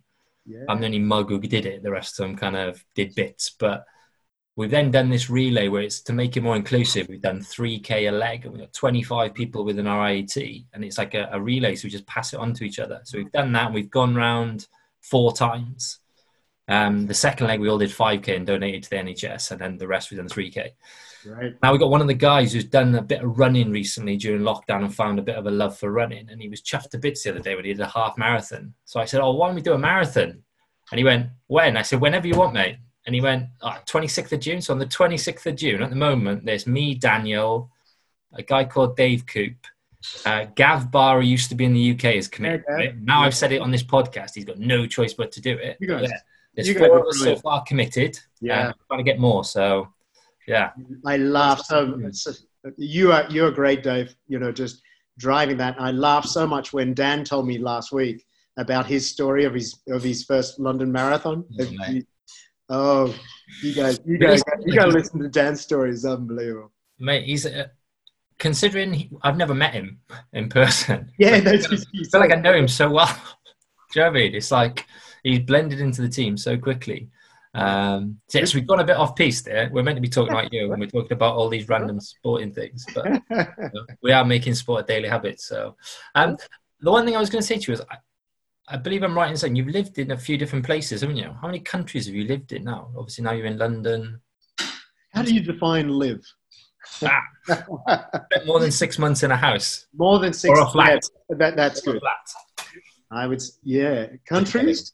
I'm 0.68 0.80
the 0.80 0.86
only 0.86 0.98
mug 0.98 1.28
who 1.28 1.40
did 1.40 1.66
it. 1.66 1.82
The 1.82 1.90
rest 1.90 2.18
of 2.18 2.26
them 2.26 2.36
kind 2.36 2.56
of 2.56 2.84
did 2.94 3.14
bits, 3.14 3.50
but 3.50 3.84
We've 4.60 4.70
then 4.70 4.90
done 4.90 5.08
this 5.08 5.30
relay 5.30 5.68
where 5.68 5.80
it's 5.80 6.02
to 6.02 6.12
make 6.12 6.36
it 6.36 6.42
more 6.42 6.54
inclusive. 6.54 7.08
We've 7.08 7.22
done 7.22 7.40
3K 7.40 8.10
a 8.10 8.12
leg 8.12 8.44
and 8.44 8.52
we've 8.52 8.60
got 8.60 8.74
25 8.74 9.32
people 9.32 9.64
within 9.64 9.86
our 9.86 10.06
IAT 10.06 10.66
and 10.74 10.84
it's 10.84 10.98
like 10.98 11.14
a, 11.14 11.30
a 11.32 11.40
relay. 11.40 11.74
So 11.74 11.86
we 11.86 11.90
just 11.90 12.06
pass 12.06 12.34
it 12.34 12.40
on 12.40 12.52
to 12.52 12.64
each 12.64 12.78
other. 12.78 13.00
So 13.04 13.16
we've 13.16 13.32
done 13.32 13.52
that. 13.52 13.68
And 13.68 13.74
we've 13.74 13.90
gone 13.90 14.14
round 14.14 14.68
four 15.00 15.32
times. 15.32 16.00
Um, 16.68 17.06
the 17.06 17.14
second 17.14 17.46
leg, 17.46 17.58
we 17.58 17.70
all 17.70 17.78
did 17.78 17.88
5K 17.88 18.36
and 18.36 18.46
donated 18.46 18.82
to 18.82 18.90
the 18.90 18.96
NHS, 18.96 19.50
and 19.50 19.60
then 19.62 19.78
the 19.78 19.88
rest 19.88 20.10
we 20.10 20.18
done 20.18 20.28
3K. 20.28 20.72
Right. 21.24 21.54
Now 21.62 21.72
we 21.72 21.78
got 21.78 21.88
one 21.88 22.02
of 22.02 22.06
the 22.06 22.12
guys 22.12 22.52
who's 22.52 22.64
done 22.64 22.94
a 22.96 23.02
bit 23.02 23.24
of 23.24 23.38
running 23.38 23.70
recently 23.70 24.18
during 24.18 24.42
lockdown 24.42 24.84
and 24.84 24.94
found 24.94 25.18
a 25.18 25.22
bit 25.22 25.36
of 25.36 25.46
a 25.46 25.50
love 25.50 25.78
for 25.78 25.90
running, 25.90 26.28
and 26.28 26.42
he 26.42 26.50
was 26.50 26.60
chuffed 26.60 26.90
to 26.90 26.98
bits 26.98 27.22
the 27.22 27.30
other 27.30 27.40
day 27.40 27.56
when 27.56 27.64
he 27.64 27.72
did 27.72 27.80
a 27.80 27.88
half 27.88 28.18
marathon. 28.18 28.74
So 28.84 29.00
I 29.00 29.06
said, 29.06 29.22
"Oh, 29.22 29.32
why 29.32 29.48
don't 29.48 29.56
we 29.56 29.62
do 29.62 29.72
a 29.72 29.78
marathon?" 29.78 30.42
And 30.90 30.98
he 30.98 31.04
went, 31.04 31.28
"When?" 31.46 31.78
I 31.78 31.82
said, 31.82 32.02
"Whenever 32.02 32.28
you 32.28 32.36
want, 32.36 32.52
mate." 32.52 32.76
And 33.06 33.14
he 33.14 33.20
went 33.20 33.46
oh, 33.62 33.76
26th 33.86 34.32
of 34.32 34.40
June. 34.40 34.60
So 34.60 34.72
on 34.72 34.78
the 34.78 34.86
26th 34.86 35.46
of 35.46 35.56
June, 35.56 35.82
at 35.82 35.90
the 35.90 35.96
moment, 35.96 36.44
there's 36.44 36.66
me, 36.66 36.94
Daniel, 36.94 37.70
a 38.32 38.42
guy 38.42 38.64
called 38.64 38.96
Dave 38.96 39.26
Coop, 39.26 39.54
uh, 40.24 40.46
Gav 40.54 40.90
Barr, 40.90 41.20
who 41.20 41.26
used 41.26 41.48
to 41.50 41.54
be 41.54 41.64
in 41.64 41.74
the 41.74 41.92
UK, 41.92 42.16
is 42.16 42.28
committed. 42.28 42.64
Yeah, 42.68 42.92
now 43.00 43.20
yeah. 43.20 43.26
I've 43.26 43.34
said 43.34 43.52
it 43.52 43.60
on 43.60 43.70
this 43.70 43.82
podcast. 43.82 44.32
He's 44.34 44.44
got 44.44 44.58
no 44.58 44.86
choice 44.86 45.14
but 45.14 45.32
to 45.32 45.40
do 45.40 45.56
it. 45.56 45.76
You 45.80 45.88
guys, 45.88 46.08
yeah. 46.10 46.18
There's 46.54 46.68
you 46.68 46.78
four 46.78 46.98
of 46.98 47.06
us 47.06 47.20
so 47.20 47.36
far 47.36 47.62
committed. 47.64 48.18
Yeah, 48.40 48.72
trying 48.88 48.98
to 48.98 49.04
get 49.04 49.18
more. 49.18 49.44
So, 49.44 49.88
yeah, 50.46 50.70
I 51.06 51.16
laugh 51.16 51.60
so. 51.60 51.98
You 52.76 53.12
are 53.12 53.26
you're 53.30 53.50
great, 53.50 53.82
Dave. 53.82 54.14
You 54.26 54.38
know, 54.38 54.52
just 54.52 54.82
driving 55.18 55.56
that. 55.58 55.76
I 55.78 55.92
laughed 55.92 56.28
so 56.28 56.46
much 56.46 56.72
when 56.72 56.92
Dan 56.92 57.24
told 57.24 57.46
me 57.46 57.58
last 57.58 57.92
week 57.92 58.26
about 58.56 58.86
his 58.86 59.08
story 59.08 59.44
of 59.44 59.54
his 59.54 59.78
of 59.88 60.02
his 60.02 60.24
first 60.24 60.58
London 60.58 60.90
marathon. 60.90 61.44
Oh, 62.72 63.12
you 63.64 63.74
guys, 63.74 64.00
you 64.06 64.16
guys, 64.16 64.42
you 64.64 64.76
gotta 64.76 64.90
listen 64.98 65.18
to 65.20 65.28
Dan's 65.28 65.60
story. 65.60 65.90
It's 65.90 66.04
unbelievable. 66.04 66.70
Mate, 67.00 67.24
he's 67.24 67.44
uh, 67.44 67.66
considering 68.38 68.92
he, 68.92 69.10
I've 69.22 69.36
never 69.36 69.54
met 69.54 69.74
him 69.74 69.98
in 70.32 70.48
person. 70.48 71.10
Yeah, 71.18 71.42
I 71.44 71.58
feel 71.58 72.20
like 72.20 72.30
I 72.30 72.36
know 72.36 72.54
him 72.54 72.68
so 72.68 72.88
well. 72.88 73.06
Do 73.92 73.98
you 73.98 74.04
know 74.04 74.10
I 74.10 74.12
mean? 74.12 74.34
It's 74.36 74.52
like 74.52 74.86
he's 75.24 75.40
blended 75.40 75.80
into 75.80 76.00
the 76.00 76.08
team 76.08 76.36
so 76.36 76.56
quickly. 76.56 77.08
Um, 77.54 78.20
so 78.28 78.38
yes, 78.38 78.54
we've 78.54 78.68
gone 78.68 78.78
a 78.78 78.84
bit 78.84 78.96
off 78.96 79.16
piece 79.16 79.42
there. 79.42 79.68
We're 79.72 79.82
meant 79.82 79.96
to 79.96 80.00
be 80.00 80.08
talking 80.08 80.32
about 80.32 80.52
you, 80.52 80.70
and 80.72 80.80
we're 80.80 80.88
talking 80.88 81.12
about 81.12 81.34
all 81.34 81.48
these 81.48 81.68
random 81.68 81.98
sporting 81.98 82.52
things, 82.52 82.86
but 82.94 83.06
you 83.06 83.20
know, 83.30 83.86
we 84.00 84.12
are 84.12 84.24
making 84.24 84.54
sport 84.54 84.84
a 84.84 84.86
daily 84.86 85.08
habit. 85.08 85.40
So, 85.40 85.74
um, 86.14 86.36
the 86.80 86.92
one 86.92 87.04
thing 87.04 87.16
I 87.16 87.20
was 87.20 87.30
going 87.30 87.42
to 87.42 87.46
say 87.46 87.58
to 87.58 87.66
you 87.66 87.74
is, 87.74 87.80
I, 87.90 87.96
I 88.72 88.76
believe 88.76 89.02
I'm 89.02 89.16
right 89.16 89.30
in 89.30 89.36
saying 89.36 89.56
you've 89.56 89.66
lived 89.66 89.98
in 89.98 90.12
a 90.12 90.16
few 90.16 90.38
different 90.38 90.64
places, 90.64 91.00
haven't 91.00 91.16
you? 91.16 91.34
How 91.40 91.48
many 91.48 91.58
countries 91.58 92.06
have 92.06 92.14
you 92.14 92.24
lived 92.24 92.52
in 92.52 92.64
now? 92.64 92.88
Obviously, 92.96 93.24
now 93.24 93.32
you're 93.32 93.46
in 93.46 93.58
London. 93.58 94.20
How 95.12 95.22
do 95.22 95.34
you 95.34 95.40
define 95.40 95.88
live? 95.88 96.24
Ah, 97.02 97.20
more 98.46 98.60
than 98.60 98.70
six 98.70 98.96
months 98.96 99.24
in 99.24 99.32
a 99.32 99.36
house. 99.36 99.86
More 99.96 100.20
than 100.20 100.32
six. 100.32 100.56
Or 100.56 100.62
a 100.62 100.70
flat. 100.70 101.02
Yeah, 101.30 101.36
that, 101.38 101.56
that's 101.56 101.86
or 101.86 101.94
good. 101.94 102.02
I 103.10 103.26
would, 103.26 103.42
yeah. 103.64 104.06
Countries, 104.24 104.92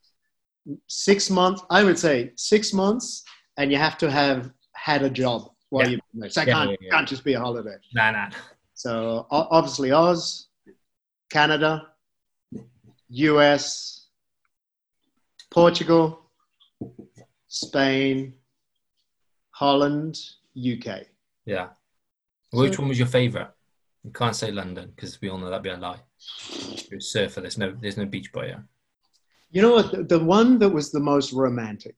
six 0.87 1.29
months. 1.29 1.63
I 1.69 1.85
would 1.85 1.99
say 1.99 2.33
six 2.37 2.73
months, 2.73 3.25
and 3.59 3.71
you 3.71 3.77
have 3.77 3.99
to 3.99 4.11
have 4.11 4.53
had 4.73 5.03
a 5.03 5.11
job 5.11 5.51
while 5.69 5.87
yeah. 5.87 5.99
you. 6.15 6.31
So 6.31 6.41
I 6.41 6.45
can't, 6.47 6.79
yeah, 6.81 6.91
can't 6.91 7.07
just 7.07 7.25
be 7.25 7.35
a 7.35 7.41
holiday. 7.41 7.77
Nah, 7.95 8.11
nah. 8.13 8.31
So 8.73 9.27
obviously 9.31 9.93
Oz, 9.93 10.49
Canada, 11.31 11.89
US, 13.09 14.07
Portugal, 15.51 16.21
Spain, 17.49 18.35
Holland, 19.51 20.19
UK. 20.57 21.07
Yeah. 21.45 21.69
Which 22.53 22.75
so, 22.75 22.81
one 22.81 22.89
was 22.89 22.99
your 22.99 23.09
favourite? 23.09 23.49
You 24.05 24.11
can't 24.13 24.37
say 24.37 24.51
London 24.51 24.93
because 24.95 25.21
we 25.21 25.29
all 25.29 25.39
know 25.39 25.49
that'd 25.49 25.63
be 25.63 25.71
a 25.71 25.77
lie. 25.77 26.01
You're 26.91 26.99
a 26.99 27.03
surfer. 27.03 27.41
There's 27.41 27.59
no 27.59 27.75
there's 27.81 27.97
no 27.97 28.07
beach 28.07 28.33
boy 28.33 28.47
here. 28.47 28.65
You 29.51 29.63
know 29.63 29.73
what? 29.73 29.93
The, 29.93 30.03
the 30.05 30.19
one 30.25 30.59
that 30.59 30.69
was 30.69 30.91
the 30.93 31.01
most 31.01 31.33
romantic 31.33 31.97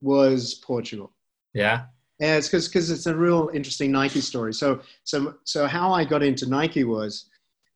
was 0.00 0.54
Portugal. 0.54 1.12
Yeah. 1.54 1.84
Yeah, 2.18 2.36
it's 2.36 2.48
because 2.48 2.68
because 2.68 2.90
it's 2.90 3.06
a 3.06 3.14
real 3.14 3.50
interesting 3.54 3.92
Nike 3.92 4.20
story. 4.20 4.52
So 4.52 4.80
so 5.04 5.34
so 5.44 5.66
how 5.66 5.92
I 5.92 6.04
got 6.04 6.22
into 6.22 6.48
Nike 6.48 6.84
was 6.84 7.30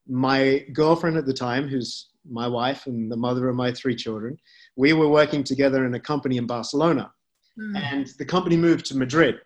my 0.09 0.67
girlfriend 0.73 1.17
at 1.17 1.27
the 1.27 1.33
time, 1.33 1.69
who's 1.69 2.11
my 2.31 2.49
wife 2.49 2.87
and 2.87 3.11
the 3.11 3.17
mother 3.17 3.49
of 3.49 3.57
my 3.57 3.73
three 3.73 3.95
children, 3.95 4.37
we 4.77 4.93
were 4.93 5.09
working 5.09 5.45
together 5.45 5.85
in 5.87 5.95
a 5.95 6.01
company 6.01 6.37
in 6.37 6.47
Barcelona. 6.47 7.13
Mm. 7.59 7.77
And 7.77 8.07
the 8.19 8.25
company 8.25 8.57
moved 8.57 8.87
to 8.87 8.97
Madrid. 8.97 9.37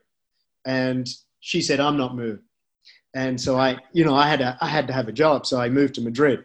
And 0.67 1.09
she 1.41 1.61
said, 1.61 1.81
I'm 1.81 1.97
not 1.97 2.17
moving. 2.17 2.43
And 3.15 3.41
so 3.41 3.59
I, 3.59 3.79
you 3.93 4.05
know, 4.05 4.15
I 4.15 4.29
had, 4.29 4.41
a, 4.41 4.57
I 4.61 4.69
had 4.69 4.87
to 4.89 4.93
have 4.93 5.09
a 5.09 5.13
job. 5.13 5.47
So 5.47 5.61
I 5.61 5.69
moved 5.69 5.95
to 5.95 6.01
Madrid. 6.01 6.45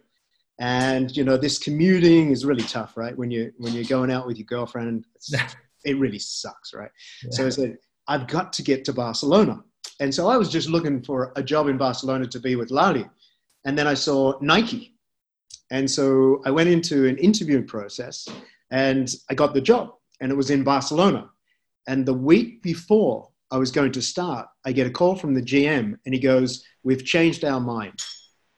And, 0.59 1.15
you 1.15 1.23
know, 1.23 1.35
this 1.35 1.57
commuting 1.57 2.31
is 2.31 2.45
really 2.45 2.63
tough, 2.63 2.95
right? 2.95 3.17
When, 3.17 3.31
you, 3.31 3.51
when 3.57 3.73
you're 3.73 3.83
going 3.83 4.11
out 4.11 4.27
with 4.27 4.37
your 4.37 4.45
girlfriend, 4.45 5.05
it 5.83 5.97
really 5.97 6.19
sucks, 6.19 6.73
right? 6.73 6.91
Yeah. 7.23 7.29
So 7.31 7.45
I 7.47 7.49
said, 7.49 7.77
I've 8.07 8.27
got 8.27 8.53
to 8.53 8.63
get 8.63 8.85
to 8.85 8.93
Barcelona. 8.93 9.63
And 9.99 10.13
so 10.13 10.27
I 10.27 10.37
was 10.37 10.49
just 10.49 10.69
looking 10.69 11.01
for 11.01 11.31
a 11.35 11.43
job 11.43 11.67
in 11.67 11.77
Barcelona 11.77 12.27
to 12.27 12.39
be 12.39 12.55
with 12.55 12.71
Lali. 12.71 13.05
and 13.65 13.77
then 13.77 13.87
I 13.87 13.93
saw 13.93 14.33
Nike. 14.41 14.92
And 15.71 15.89
so 15.89 16.41
I 16.45 16.51
went 16.51 16.69
into 16.69 17.07
an 17.07 17.17
interview 17.17 17.63
process 17.63 18.27
and 18.71 19.13
I 19.29 19.35
got 19.35 19.53
the 19.53 19.61
job, 19.61 19.93
and 20.19 20.31
it 20.31 20.35
was 20.35 20.49
in 20.49 20.63
Barcelona. 20.63 21.29
And 21.87 22.05
the 22.05 22.13
week 22.13 22.63
before 22.63 23.29
I 23.51 23.57
was 23.57 23.71
going 23.71 23.91
to 23.91 24.01
start, 24.01 24.47
I 24.65 24.71
get 24.71 24.87
a 24.87 24.89
call 24.89 25.15
from 25.15 25.35
the 25.35 25.41
GM, 25.41 25.95
and 26.05 26.13
he 26.13 26.19
goes, 26.19 26.63
We've 26.83 27.05
changed 27.05 27.45
our 27.45 27.59
mind. 27.59 28.01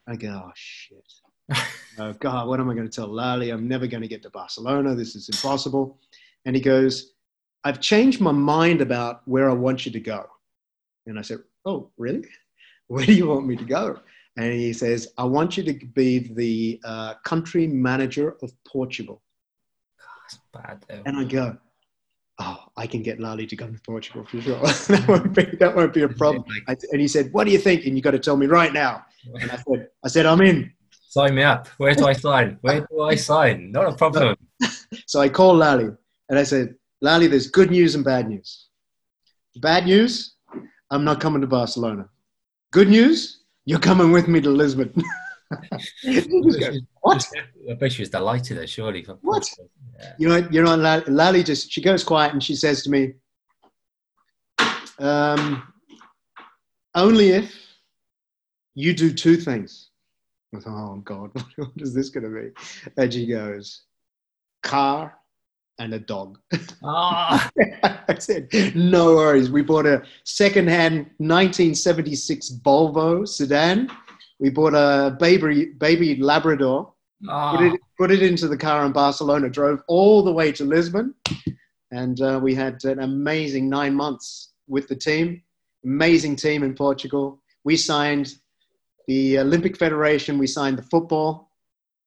I 0.07 0.15
go, 0.15 0.43
Oh, 0.45 0.51
shit. 0.55 1.03
oh, 1.99 2.13
God, 2.13 2.47
what 2.47 2.61
am 2.61 2.69
I 2.69 2.73
going 2.73 2.89
to 2.89 2.95
tell 2.95 3.07
Lally? 3.07 3.49
I'm 3.49 3.67
never 3.67 3.87
going 3.87 4.03
to 4.03 4.07
get 4.07 4.23
to 4.23 4.29
Barcelona. 4.29 4.95
This 4.95 5.15
is 5.15 5.27
impossible. 5.27 5.99
And 6.45 6.55
he 6.55 6.61
goes, 6.61 7.13
I've 7.65 7.81
changed 7.81 8.21
my 8.21 8.31
mind 8.31 8.79
about 8.79 9.21
where 9.25 9.49
I 9.49 9.53
want 9.53 9.85
you 9.85 9.91
to 9.91 9.99
go. 9.99 10.27
And 11.07 11.19
I 11.19 11.23
said, 11.23 11.39
Oh, 11.65 11.91
really? 11.97 12.27
Where 12.87 13.05
do 13.05 13.13
you 13.13 13.27
want 13.27 13.47
me 13.47 13.55
to 13.55 13.65
go? 13.65 13.99
And 14.37 14.51
he 14.51 14.73
says, 14.73 15.13
I 15.17 15.23
want 15.23 15.55
you 15.55 15.63
to 15.63 15.73
be 15.73 16.19
the 16.19 16.81
uh, 16.83 17.13
country 17.23 17.67
manager 17.67 18.35
of 18.41 18.51
Portugal. 18.67 19.21
That's 20.23 20.39
bad 20.53 20.83
though. 20.87 21.03
And 21.05 21.17
I 21.17 21.23
go, 21.23 21.57
Oh, 22.37 22.65
I 22.75 22.85
can 22.85 23.01
get 23.01 23.21
Lally 23.21 23.47
to 23.47 23.55
come 23.55 23.73
to 23.73 23.81
Portugal 23.81 24.25
for 24.25 24.41
sure. 24.41 24.59
that, 24.61 25.05
won't 25.07 25.33
be, 25.33 25.43
that 25.57 25.73
won't 25.73 25.93
be 25.93 26.01
a 26.01 26.09
problem. 26.21 26.43
I, 26.67 26.75
and 26.91 26.99
he 26.99 27.07
said, 27.07 27.31
What 27.31 27.45
do 27.45 27.51
you 27.51 27.57
think? 27.59 27.85
And 27.85 27.95
you 27.95 28.01
got 28.01 28.11
to 28.11 28.19
tell 28.19 28.35
me 28.35 28.45
right 28.45 28.73
now. 28.73 29.05
And 29.39 29.51
I 29.51 29.55
said, 29.55 29.87
I 30.03 30.07
said, 30.09 30.25
I'm 30.25 30.41
in. 30.41 30.71
Sign 30.91 31.33
me 31.33 31.43
up. 31.43 31.69
Where 31.77 31.95
do 31.95 32.05
I 32.05 32.11
sign? 32.13 32.57
Where 32.59 32.81
do 32.81 33.01
I 33.03 33.15
sign? 33.15 33.71
Not 33.71 33.93
a 33.93 33.95
problem. 33.95 34.35
So 35.07 35.19
I 35.19 35.27
called 35.29 35.57
Lally 35.57 35.89
and 36.29 36.39
I 36.39 36.43
said, 36.43 36.75
Lally, 37.01 37.27
there's 37.27 37.47
good 37.47 37.69
news 37.69 37.95
and 37.95 38.03
bad 38.03 38.29
news. 38.29 38.67
Bad 39.57 39.85
news, 39.85 40.35
I'm 40.89 41.03
not 41.03 41.19
coming 41.19 41.41
to 41.41 41.47
Barcelona. 41.47 42.07
Good 42.71 42.89
news, 42.89 43.43
you're 43.65 43.79
coming 43.79 44.11
with 44.11 44.27
me 44.27 44.41
to 44.41 44.49
Lisbon. 44.49 44.93
what? 47.01 47.27
I 47.69 47.73
bet 47.73 47.91
she 47.91 48.01
was 48.01 48.09
delighted 48.09 48.57
though, 48.57 48.65
surely. 48.65 49.05
What? 49.21 49.49
Yeah. 49.99 50.13
You 50.17 50.29
know, 50.29 50.47
you 50.51 50.63
know, 50.63 50.75
Lally 51.07 51.43
just, 51.43 51.71
she 51.71 51.81
goes 51.81 52.03
quiet 52.03 52.33
and 52.33 52.43
she 52.43 52.55
says 52.55 52.83
to 52.83 52.89
me, 52.89 53.13
um, 54.99 55.63
only 56.93 57.29
if 57.29 57.53
you 58.75 58.93
do 58.93 59.13
two 59.13 59.37
things. 59.37 59.89
I 60.55 60.59
thought, 60.59 60.93
oh 60.93 61.01
God, 61.03 61.31
what 61.55 61.71
is 61.77 61.93
this 61.93 62.09
going 62.09 62.23
to 62.23 62.29
be? 62.29 62.51
And 62.97 63.13
she 63.13 63.25
goes, 63.25 63.83
car 64.63 65.15
and 65.79 65.93
a 65.93 65.99
dog. 65.99 66.37
Ah. 66.83 67.49
I 68.07 68.15
said, 68.19 68.49
no 68.75 69.15
worries. 69.15 69.49
We 69.49 69.61
bought 69.61 69.85
a 69.85 70.03
second-hand 70.23 70.97
1976 71.17 72.59
Volvo 72.63 73.27
sedan. 73.27 73.89
We 74.39 74.49
bought 74.49 74.73
a 74.73 75.15
baby, 75.19 75.65
baby 75.77 76.15
Labrador, 76.17 76.93
Ah. 77.29 77.55
put, 77.57 77.65
it, 77.65 77.81
put 77.97 78.11
it 78.11 78.21
into 78.21 78.47
the 78.47 78.57
car 78.57 78.85
in 78.85 78.91
Barcelona, 78.91 79.49
drove 79.49 79.81
all 79.87 80.21
the 80.23 80.31
way 80.31 80.51
to 80.51 80.65
Lisbon, 80.65 81.13
and 81.91 82.19
uh, 82.21 82.39
we 82.41 82.53
had 82.53 82.83
an 82.85 82.99
amazing 82.99 83.69
nine 83.69 83.95
months 83.95 84.53
with 84.67 84.87
the 84.87 84.95
team. 84.95 85.41
Amazing 85.85 86.35
team 86.35 86.63
in 86.63 86.73
Portugal. 86.73 87.41
We 87.63 87.77
signed 87.77 88.33
the 89.07 89.39
Olympic 89.39 89.77
Federation, 89.77 90.37
we 90.37 90.47
signed 90.47 90.77
the 90.77 90.83
football, 90.83 91.49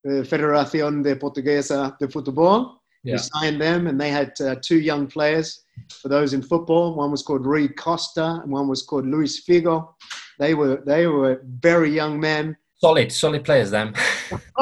the 0.05 0.23
Federación 0.23 1.03
de 1.03 1.17
Portuguesa 1.17 1.97
de 1.99 2.07
Futebol. 2.09 2.78
Yeah. 3.05 3.15
We 3.15 3.19
signed 3.19 3.61
them, 3.61 3.87
and 3.87 4.01
they 4.01 4.11
had 4.11 4.33
uh, 4.41 4.57
two 4.63 4.81
young 4.81 5.07
players 5.07 5.63
for 6.01 6.09
those 6.09 6.35
in 6.35 6.43
football. 6.43 6.95
One 6.95 7.11
was 7.11 7.23
called 7.23 7.47
Rui 7.47 7.69
Costa, 7.69 8.41
and 8.43 8.51
one 8.53 8.69
was 8.69 8.83
called 8.83 9.07
Luis 9.07 9.45
Figo. 9.45 9.95
They 10.39 10.55
were 10.55 10.83
they 10.85 11.07
were 11.07 11.43
very 11.45 11.91
young 11.91 12.19
men, 12.21 12.57
Solid, 12.81 13.11
solid 13.11 13.45
players 13.45 13.71
then. 13.73 13.93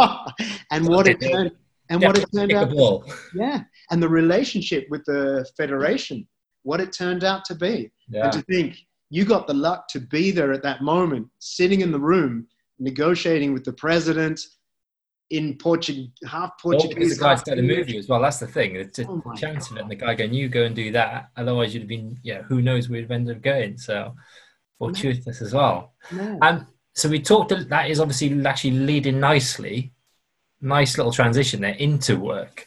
and 0.71 0.89
what 0.89 1.07
it 1.07 1.21
turned 1.21 1.53
and 1.91 2.03
what 2.03 2.17
it 2.17 2.27
turned 2.35 2.53
out, 2.53 2.73
yeah, 3.35 3.63
and 3.91 4.03
the 4.03 4.09
relationship 4.09 4.87
with 4.91 5.05
the 5.05 5.47
federation, 5.57 6.27
what 6.63 6.81
it 6.81 6.93
turned 6.93 7.25
out 7.25 7.45
to 7.45 7.55
be, 7.55 7.93
Yeah. 8.09 8.25
and 8.25 8.33
to 8.33 8.43
think 8.43 8.79
you 9.11 9.25
got 9.27 9.47
the 9.47 9.55
luck 9.55 9.87
to 9.89 10.01
be 10.01 10.31
there 10.31 10.53
at 10.53 10.63
that 10.63 10.83
moment, 10.83 11.29
sitting 11.41 11.83
in 11.83 11.93
the 11.93 12.01
room, 12.01 12.47
negotiating 12.79 13.53
with 13.53 13.65
the 13.65 13.73
president 13.75 14.41
in 15.31 15.57
Portuguese, 15.59 16.11
half 16.27 16.53
Portuguese. 16.61 16.95
because 16.95 17.19
the 17.19 17.25
guy 17.25 17.35
started 17.35 17.65
the 17.65 17.77
movie 17.77 17.99
as 17.99 18.09
well. 18.09 18.21
That's 18.21 18.39
the 18.39 18.47
thing. 18.47 18.77
It's 18.77 18.99
a 18.99 19.07
Oh 19.09 19.23
chance 19.37 19.71
of 19.71 19.77
it. 19.77 19.81
And 19.81 19.91
the 19.91 19.97
guy 19.97 20.15
going, 20.15 20.33
you 20.33 20.49
go 20.49 20.65
and 20.65 20.75
do 20.75 20.93
that. 20.93 21.31
Otherwise, 21.37 21.75
you'd 21.75 21.81
have 21.81 21.89
been, 21.89 22.19
yeah, 22.23 22.43
who 22.43 22.63
knows 22.63 22.89
where 22.89 23.01
you'd 23.01 23.11
ended 23.11 23.37
up 23.37 23.43
going. 23.43 23.77
So 23.77 24.15
fortuitous 24.79 25.43
as 25.43 25.53
well. 25.53 25.95
Yeah. 26.15 26.37
And 26.43 26.67
so 26.95 27.09
we 27.09 27.21
talked, 27.21 27.51
that 27.51 27.91
is 27.91 28.01
obviously 28.01 28.45
actually 28.47 28.73
leading 28.73 29.19
nicely, 29.21 29.93
nice 30.61 30.97
little 30.97 31.13
transition 31.13 31.61
there 31.61 31.75
into 31.75 32.19
work. 32.19 32.67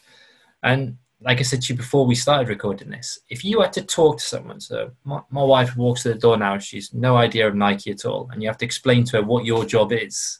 And 0.62 0.98
like 1.22 1.38
I 1.38 1.42
said 1.42 1.62
to 1.62 1.72
you 1.72 1.76
before 1.76 2.06
we 2.06 2.14
started 2.14 2.48
recording 2.48 2.90
this, 2.90 3.20
if 3.28 3.44
you 3.44 3.60
had 3.60 3.72
to 3.74 3.82
talk 3.82 4.18
to 4.18 4.24
someone, 4.24 4.60
so 4.60 4.90
my, 5.04 5.20
my 5.30 5.42
wife 5.42 5.76
walks 5.76 6.02
to 6.02 6.10
the 6.10 6.18
door 6.18 6.36
now, 6.36 6.58
she's 6.58 6.94
no 6.94 7.16
idea 7.16 7.48
of 7.48 7.54
Nike 7.54 7.90
at 7.90 8.04
all, 8.04 8.28
and 8.32 8.42
you 8.42 8.48
have 8.48 8.58
to 8.58 8.64
explain 8.64 9.04
to 9.04 9.18
her 9.18 9.22
what 9.22 9.44
your 9.44 9.64
job 9.64 9.92
is, 9.92 10.38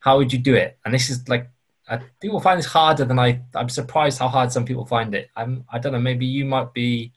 how 0.00 0.16
would 0.18 0.32
you 0.32 0.38
do 0.38 0.54
it? 0.54 0.78
And 0.84 0.92
this 0.92 1.10
is 1.10 1.28
like, 1.28 1.48
uh, 1.88 1.98
people 2.20 2.40
find 2.40 2.58
this 2.58 2.66
harder 2.66 3.04
than 3.04 3.18
I, 3.18 3.40
I'm 3.54 3.68
surprised 3.68 4.18
how 4.18 4.28
hard 4.28 4.50
some 4.52 4.64
people 4.64 4.84
find 4.84 5.14
it. 5.14 5.30
I'm, 5.36 5.64
I 5.72 5.78
don't 5.78 5.92
know, 5.92 6.00
maybe 6.00 6.26
you 6.26 6.44
might 6.44 6.72
be 6.72 7.12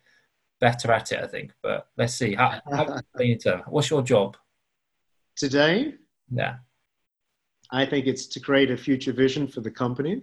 better 0.59 0.91
at 0.91 1.11
it, 1.11 1.19
I 1.23 1.27
think, 1.27 1.51
but 1.61 1.87
let's 1.97 2.13
see. 2.13 2.33
How, 2.35 2.61
how 2.71 3.01
you? 3.19 3.37
What's 3.67 3.89
your 3.89 4.01
job? 4.01 4.37
Today, 5.35 5.95
Yeah. 6.31 6.55
I 7.71 7.85
think 7.87 8.05
it's 8.05 8.27
to 8.27 8.39
create 8.39 8.69
a 8.69 8.77
future 8.77 9.13
vision 9.13 9.47
for 9.47 9.61
the 9.61 9.71
company, 9.71 10.21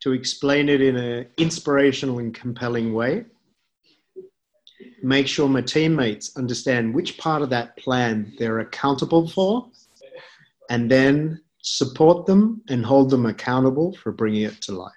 to 0.00 0.12
explain 0.12 0.68
it 0.68 0.82
in 0.82 0.96
an 0.96 1.26
inspirational 1.38 2.18
and 2.18 2.34
compelling 2.34 2.92
way, 2.92 3.24
make 5.02 5.26
sure 5.26 5.48
my 5.48 5.62
teammates 5.62 6.36
understand 6.36 6.94
which 6.94 7.16
part 7.16 7.40
of 7.42 7.50
that 7.50 7.76
plan 7.78 8.34
they're 8.38 8.60
accountable 8.60 9.26
for, 9.28 9.66
and 10.74 10.90
then 10.90 11.40
support 11.62 12.26
them 12.26 12.60
and 12.68 12.84
hold 12.84 13.08
them 13.08 13.26
accountable 13.26 13.94
for 14.02 14.10
bringing 14.10 14.42
it 14.42 14.60
to 14.62 14.72
life. 14.72 14.92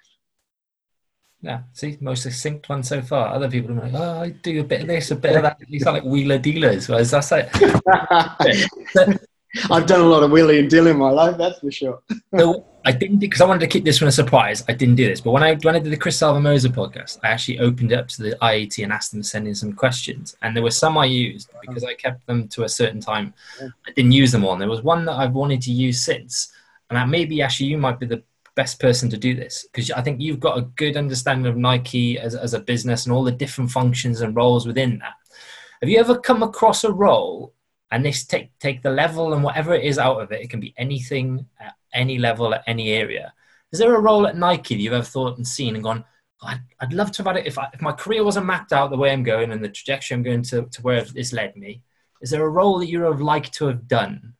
Yeah, 1.40 1.60
see, 1.72 1.96
most 2.00 2.24
succinct 2.24 2.68
one 2.68 2.82
so 2.82 3.00
far. 3.00 3.28
Other 3.28 3.48
people 3.48 3.70
are 3.78 3.82
like, 3.82 3.94
oh, 3.94 4.22
I 4.22 4.30
do 4.30 4.60
a 4.60 4.64
bit 4.64 4.80
of 4.80 4.88
this, 4.88 5.12
a 5.12 5.16
bit 5.16 5.36
of 5.36 5.42
that. 5.42 5.56
You 5.68 5.78
sound 5.78 5.94
like 5.94 6.02
wheeler 6.02 6.38
dealers. 6.38 6.88
Whereas 6.88 7.12
that's 7.12 7.30
it. 7.30 7.48
I've 9.70 9.86
done 9.86 10.00
a 10.00 10.04
lot 10.04 10.22
of 10.22 10.30
wheeling 10.30 10.58
and 10.58 10.70
dealing 10.70 10.92
in 10.92 10.98
my 10.98 11.10
life, 11.10 11.36
that's 11.38 11.58
for 11.60 11.70
sure. 11.70 12.02
So 12.36 12.66
I 12.84 12.92
didn't 12.92 13.18
because 13.18 13.40
I 13.40 13.46
wanted 13.46 13.60
to 13.60 13.66
keep 13.66 13.84
this 13.84 14.00
one 14.00 14.08
a 14.08 14.12
surprise. 14.12 14.62
I 14.68 14.72
didn't 14.72 14.96
do 14.96 15.06
this, 15.06 15.20
but 15.20 15.30
when 15.30 15.42
I 15.42 15.54
when 15.56 15.74
I 15.74 15.78
did 15.78 15.92
the 15.92 15.96
Chris 15.96 16.18
Salvamosa 16.18 16.68
podcast, 16.68 17.18
I 17.22 17.28
actually 17.28 17.58
opened 17.58 17.92
it 17.92 17.98
up 17.98 18.08
to 18.08 18.22
the 18.22 18.36
IAT 18.42 18.82
and 18.82 18.92
asked 18.92 19.12
them 19.12 19.22
to 19.22 19.28
send 19.28 19.48
in 19.48 19.54
some 19.54 19.72
questions, 19.72 20.36
and 20.42 20.54
there 20.54 20.62
were 20.62 20.70
some 20.70 20.98
I 20.98 21.06
used 21.06 21.50
because 21.62 21.84
I 21.84 21.94
kept 21.94 22.26
them 22.26 22.48
to 22.48 22.64
a 22.64 22.68
certain 22.68 23.00
time. 23.00 23.32
Yeah. 23.60 23.68
I 23.86 23.92
didn't 23.92 24.12
use 24.12 24.32
them 24.32 24.44
all. 24.44 24.52
And 24.52 24.60
there 24.60 24.68
was 24.68 24.82
one 24.82 25.04
that 25.06 25.14
I've 25.14 25.32
wanted 25.32 25.62
to 25.62 25.72
use 25.72 26.02
since, 26.02 26.52
and 26.90 26.96
that 26.96 27.08
maybe 27.08 27.40
actually 27.42 27.66
you 27.66 27.78
might 27.78 27.98
be 27.98 28.06
the 28.06 28.22
best 28.54 28.80
person 28.80 29.08
to 29.08 29.16
do 29.16 29.36
this 29.36 29.68
because 29.70 29.90
I 29.92 30.02
think 30.02 30.20
you've 30.20 30.40
got 30.40 30.58
a 30.58 30.62
good 30.62 30.96
understanding 30.96 31.46
of 31.46 31.56
Nike 31.56 32.18
as, 32.18 32.34
as 32.34 32.54
a 32.54 32.58
business 32.58 33.06
and 33.06 33.14
all 33.14 33.22
the 33.22 33.30
different 33.30 33.70
functions 33.70 34.20
and 34.20 34.34
roles 34.34 34.66
within 34.66 34.98
that. 34.98 35.14
Have 35.80 35.88
you 35.88 36.00
ever 36.00 36.18
come 36.18 36.42
across 36.42 36.82
a 36.82 36.92
role 36.92 37.54
and 37.90 38.04
this 38.04 38.24
take 38.24 38.56
take 38.58 38.82
the 38.82 38.90
level 38.90 39.32
and 39.32 39.42
whatever 39.42 39.74
it 39.74 39.84
is 39.84 39.98
out 39.98 40.20
of 40.20 40.32
it? 40.32 40.40
It 40.40 40.50
can 40.50 40.60
be 40.60 40.74
anything 40.76 41.46
at 41.60 41.74
any 41.92 42.18
level 42.18 42.54
at 42.54 42.64
any 42.66 42.90
area. 42.92 43.32
Is 43.72 43.78
there 43.78 43.94
a 43.94 44.00
role 44.00 44.26
at 44.26 44.36
Nike 44.36 44.74
that 44.74 44.80
you've 44.80 44.92
ever 44.92 45.04
thought 45.04 45.36
and 45.36 45.46
seen 45.46 45.74
and 45.74 45.84
gone? 45.84 46.04
"Oh, 46.42 46.48
I'd, 46.48 46.60
I'd 46.80 46.92
love 46.92 47.12
to 47.12 47.18
have 47.18 47.26
had 47.26 47.36
it 47.38 47.46
if, 47.46 47.58
I, 47.58 47.68
if 47.74 47.82
my 47.82 47.92
career 47.92 48.24
wasn't 48.24 48.46
mapped 48.46 48.72
out 48.72 48.90
the 48.90 48.96
way 48.96 49.12
I'm 49.12 49.22
going 49.22 49.52
and 49.52 49.62
the 49.62 49.68
trajectory 49.68 50.14
I'm 50.14 50.22
going 50.22 50.42
to, 50.44 50.66
to 50.66 50.82
where 50.82 51.04
it's 51.14 51.32
led 51.32 51.56
me. 51.56 51.82
Is 52.20 52.30
there 52.30 52.44
a 52.44 52.50
role 52.50 52.78
that 52.78 52.88
you 52.88 53.00
would 53.00 53.12
have 53.12 53.20
liked 53.20 53.54
to 53.54 53.66
have 53.66 53.86
done? 53.86 54.34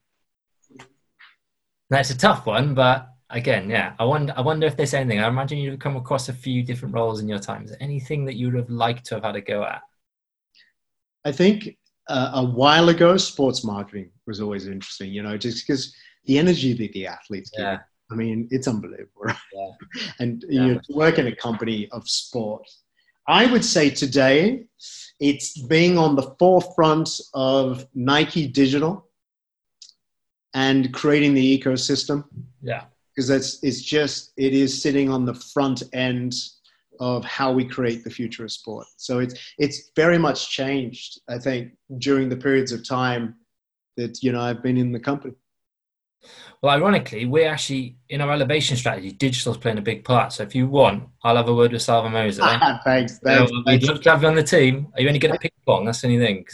That's 1.90 2.10
a 2.10 2.18
tough 2.18 2.44
one, 2.46 2.74
but 2.74 3.08
again, 3.30 3.70
yeah, 3.70 3.94
I 3.98 4.04
wonder. 4.04 4.34
I 4.36 4.40
wonder 4.42 4.66
if 4.66 4.76
there's 4.76 4.94
anything. 4.94 5.20
I 5.20 5.28
imagine 5.28 5.58
you've 5.58 5.78
come 5.78 5.96
across 5.96 6.28
a 6.28 6.32
few 6.32 6.62
different 6.62 6.94
roles 6.94 7.20
in 7.20 7.28
your 7.28 7.38
time. 7.38 7.64
Is 7.64 7.70
there 7.70 7.82
anything 7.82 8.24
that 8.26 8.34
you 8.34 8.46
would 8.46 8.56
have 8.56 8.70
liked 8.70 9.06
to 9.06 9.14
have 9.14 9.24
had 9.24 9.36
a 9.36 9.40
go 9.40 9.62
at? 9.64 9.80
I 11.24 11.32
think 11.32 11.77
uh, 12.08 12.30
a 12.34 12.44
while 12.44 12.88
ago, 12.88 13.16
sports 13.16 13.64
marketing 13.64 14.10
was 14.26 14.40
always 14.40 14.66
interesting, 14.66 15.12
you 15.12 15.22
know, 15.22 15.36
just 15.36 15.66
because 15.66 15.94
the 16.24 16.38
energy 16.38 16.72
that 16.74 16.92
the 16.92 17.06
athletes 17.06 17.50
give. 17.50 17.64
Yeah. 17.64 17.78
I 18.10 18.14
mean, 18.14 18.48
it's 18.50 18.66
unbelievable. 18.68 19.22
Right? 19.22 19.36
Yeah. 19.52 19.70
And 20.18 20.44
Yeah. 20.48 20.66
you 20.66 20.74
know, 20.74 20.80
to 20.84 20.92
work 20.94 21.18
in 21.18 21.26
a 21.26 21.36
company 21.36 21.88
of 21.90 22.08
sport, 22.08 22.66
I 23.26 23.44
would 23.46 23.64
say 23.64 23.90
today 23.90 24.64
it's 25.20 25.58
being 25.62 25.98
on 25.98 26.16
the 26.16 26.34
forefront 26.38 27.10
of 27.34 27.86
Nike 27.94 28.46
Digital 28.46 29.06
and 30.54 30.92
creating 30.94 31.34
the 31.34 31.58
ecosystem 31.58 32.24
Yeah, 32.62 32.84
because 33.14 33.28
that's 33.28 33.62
it's 33.62 33.82
just 33.82 34.32
it 34.36 34.54
is 34.54 34.80
sitting 34.82 35.10
on 35.10 35.26
the 35.26 35.34
front 35.34 35.82
end 35.92 36.34
of 37.00 37.24
how 37.24 37.52
we 37.52 37.64
create 37.64 38.04
the 38.04 38.10
future 38.10 38.44
of 38.44 38.52
sport. 38.52 38.86
So 38.96 39.18
it's 39.18 39.34
it's 39.58 39.90
very 39.96 40.18
much 40.18 40.50
changed, 40.50 41.20
I 41.28 41.38
think, 41.38 41.72
during 41.98 42.28
the 42.28 42.36
periods 42.36 42.72
of 42.72 42.86
time 42.86 43.34
that 43.96 44.22
you 44.22 44.32
know 44.32 44.40
I've 44.40 44.62
been 44.62 44.76
in 44.76 44.92
the 44.92 45.00
company. 45.00 45.34
Well, 46.60 46.74
ironically, 46.74 47.24
we're 47.26 47.48
actually 47.48 47.96
in 48.08 48.20
our 48.20 48.32
elevation 48.32 48.76
strategy. 48.76 49.12
Digital's 49.12 49.56
playing 49.56 49.78
a 49.78 49.82
big 49.82 50.04
part. 50.04 50.32
So 50.32 50.42
if 50.42 50.54
you 50.54 50.66
want, 50.66 51.04
I'll 51.22 51.36
have 51.36 51.48
a 51.48 51.54
word 51.54 51.72
with 51.72 51.82
Salvamosa. 51.82 52.40
Ah, 52.42 52.80
thanks, 52.84 53.20
thanks. 53.20 53.50
So, 53.50 53.62
I'd 53.66 53.82
love 53.84 54.02
to 54.02 54.10
have 54.10 54.22
you 54.22 54.28
on 54.28 54.34
the 54.34 54.42
team. 54.42 54.88
Are 54.94 55.00
you 55.00 55.06
only 55.06 55.20
good 55.20 55.30
at 55.30 55.40
ping 55.40 55.52
pong? 55.64 55.84
That's 55.84 56.00
the 56.00 56.08
only 56.08 56.18
thing. 56.18 56.44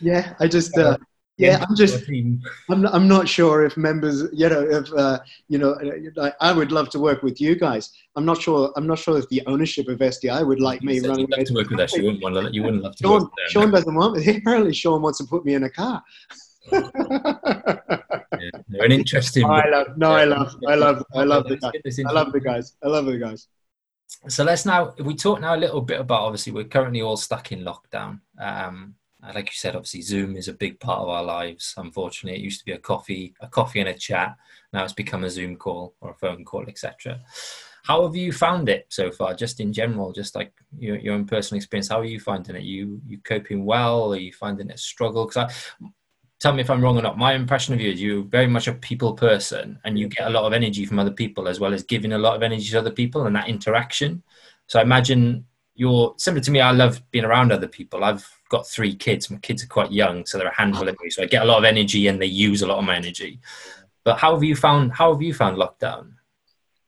Yeah, 0.00 0.34
I 0.40 0.48
just 0.48 0.76
uh, 0.78 0.96
yeah, 1.38 1.64
I'm 1.66 1.74
just 1.74 2.04
I'm 2.70 2.86
I'm 2.86 3.08
not 3.08 3.28
sure 3.28 3.64
if 3.64 3.76
members, 3.76 4.24
you 4.32 4.48
know, 4.48 4.60
if 4.60 4.92
uh, 4.92 5.18
you 5.48 5.58
know, 5.58 5.76
I, 6.20 6.32
I 6.40 6.52
would 6.52 6.72
love 6.72 6.90
to 6.90 6.98
work 6.98 7.22
with 7.22 7.40
you 7.40 7.56
guys. 7.56 7.90
I'm 8.16 8.24
not 8.24 8.40
sure. 8.40 8.72
I'm 8.76 8.86
not 8.86 8.98
sure 8.98 9.18
if 9.18 9.28
the 9.28 9.42
ownership 9.46 9.88
of 9.88 9.98
SDI 9.98 10.46
would 10.46 10.60
like 10.60 10.82
me 10.82 11.00
running. 11.00 11.26
Love 11.30 11.46
to 11.46 11.54
work 11.54 11.70
with 11.70 11.80
us. 11.80 11.94
You 11.94 12.04
wouldn't 12.04 12.22
want 12.22 12.34
to. 12.36 12.52
You 12.52 12.62
wouldn't 12.62 12.82
love 12.82 12.96
to. 12.96 13.02
Sean, 13.02 13.30
Sean 13.48 13.70
doesn't 13.70 13.94
want 13.94 14.16
me. 14.16 14.36
Apparently, 14.36 14.74
Sean 14.74 15.00
wants 15.00 15.18
to 15.18 15.24
put 15.24 15.44
me 15.44 15.54
in 15.54 15.64
a 15.64 15.70
car. 15.70 16.02
yeah, 16.72 16.90
they're 18.68 18.84
an 18.84 18.92
interesting. 18.92 19.42
No, 19.42 19.52
I 19.52 19.68
love. 19.68 19.98
No, 19.98 20.12
I 20.12 20.24
love. 20.24 20.54
I 20.68 20.74
love. 20.74 21.04
I 21.14 21.24
love 21.24 21.48
the 21.48 21.56
guys. 21.56 21.72
I 22.06 22.12
love 22.12 22.32
the 22.32 22.40
guys. 22.40 22.76
I 22.82 22.88
love 22.88 23.06
the 23.06 23.18
guys. 23.18 23.48
So 24.28 24.44
let's 24.44 24.66
now. 24.66 24.94
We 24.98 25.14
talk 25.14 25.40
now 25.40 25.54
a 25.54 25.56
little 25.56 25.80
bit 25.80 25.98
about. 25.98 26.20
Obviously, 26.20 26.52
we're 26.52 26.64
currently 26.64 27.00
all 27.00 27.16
stuck 27.16 27.52
in 27.52 27.64
lockdown. 27.64 28.20
Um, 28.38 28.96
like 29.34 29.46
you 29.46 29.54
said, 29.54 29.76
obviously 29.76 30.02
Zoom 30.02 30.36
is 30.36 30.48
a 30.48 30.52
big 30.52 30.80
part 30.80 31.00
of 31.00 31.08
our 31.08 31.22
lives. 31.22 31.74
Unfortunately, 31.76 32.38
it 32.38 32.44
used 32.44 32.58
to 32.60 32.64
be 32.64 32.72
a 32.72 32.78
coffee, 32.78 33.34
a 33.40 33.46
coffee 33.46 33.80
and 33.80 33.88
a 33.88 33.94
chat. 33.94 34.36
Now 34.72 34.84
it's 34.84 34.92
become 34.92 35.24
a 35.24 35.30
Zoom 35.30 35.56
call 35.56 35.94
or 36.00 36.10
a 36.10 36.14
phone 36.14 36.44
call, 36.44 36.64
etc. 36.68 37.20
How 37.84 38.04
have 38.04 38.14
you 38.14 38.32
found 38.32 38.68
it 38.68 38.86
so 38.88 39.10
far, 39.10 39.34
just 39.34 39.60
in 39.60 39.72
general, 39.72 40.12
just 40.12 40.34
like 40.34 40.52
your, 40.78 40.96
your 40.96 41.14
own 41.14 41.24
personal 41.24 41.58
experience? 41.58 41.88
How 41.88 42.00
are 42.00 42.04
you 42.04 42.20
finding 42.20 42.56
it? 42.56 42.62
You 42.62 43.00
you 43.06 43.18
coping 43.18 43.64
well? 43.64 44.12
Are 44.12 44.18
you 44.18 44.32
finding 44.32 44.70
it 44.70 44.74
a 44.74 44.78
struggle? 44.78 45.26
Because 45.26 45.48
I 45.48 45.86
tell 46.40 46.52
me 46.52 46.60
if 46.60 46.70
I'm 46.70 46.80
wrong 46.80 46.98
or 46.98 47.02
not. 47.02 47.18
My 47.18 47.34
impression 47.34 47.74
of 47.74 47.80
you 47.80 47.92
is 47.92 48.02
you're 48.02 48.24
very 48.24 48.46
much 48.46 48.66
a 48.66 48.72
people 48.72 49.14
person, 49.14 49.78
and 49.84 49.98
you 49.98 50.08
get 50.08 50.26
a 50.26 50.30
lot 50.30 50.44
of 50.44 50.52
energy 50.52 50.84
from 50.84 50.98
other 50.98 51.10
people 51.12 51.48
as 51.48 51.60
well 51.60 51.74
as 51.74 51.82
giving 51.82 52.12
a 52.12 52.18
lot 52.18 52.36
of 52.36 52.42
energy 52.42 52.68
to 52.70 52.78
other 52.78 52.90
people 52.90 53.26
and 53.26 53.36
that 53.36 53.48
interaction. 53.48 54.22
So 54.66 54.78
I 54.78 54.82
imagine 54.82 55.44
you're 55.74 56.14
similar 56.18 56.42
to 56.42 56.50
me. 56.50 56.60
I 56.60 56.70
love 56.70 57.02
being 57.10 57.24
around 57.24 57.50
other 57.50 57.68
people. 57.68 58.04
I've 58.04 58.28
got 58.52 58.68
three 58.68 58.94
kids. 58.94 59.30
My 59.30 59.38
kids 59.38 59.64
are 59.64 59.68
quite 59.78 59.90
young, 59.90 60.24
so 60.26 60.38
they're 60.38 60.46
a 60.46 60.54
handful 60.54 60.86
of 60.86 60.96
me. 61.02 61.10
So 61.10 61.22
I 61.22 61.26
get 61.26 61.42
a 61.42 61.46
lot 61.46 61.58
of 61.58 61.64
energy, 61.64 62.06
and 62.06 62.20
they 62.20 62.26
use 62.26 62.62
a 62.62 62.66
lot 62.66 62.78
of 62.78 62.84
my 62.84 62.94
energy. 62.94 63.40
But 64.04 64.18
how 64.18 64.34
have 64.34 64.44
you 64.44 64.54
found? 64.54 64.92
How 64.92 65.12
have 65.12 65.22
you 65.22 65.34
found 65.34 65.56
lockdown? 65.56 66.12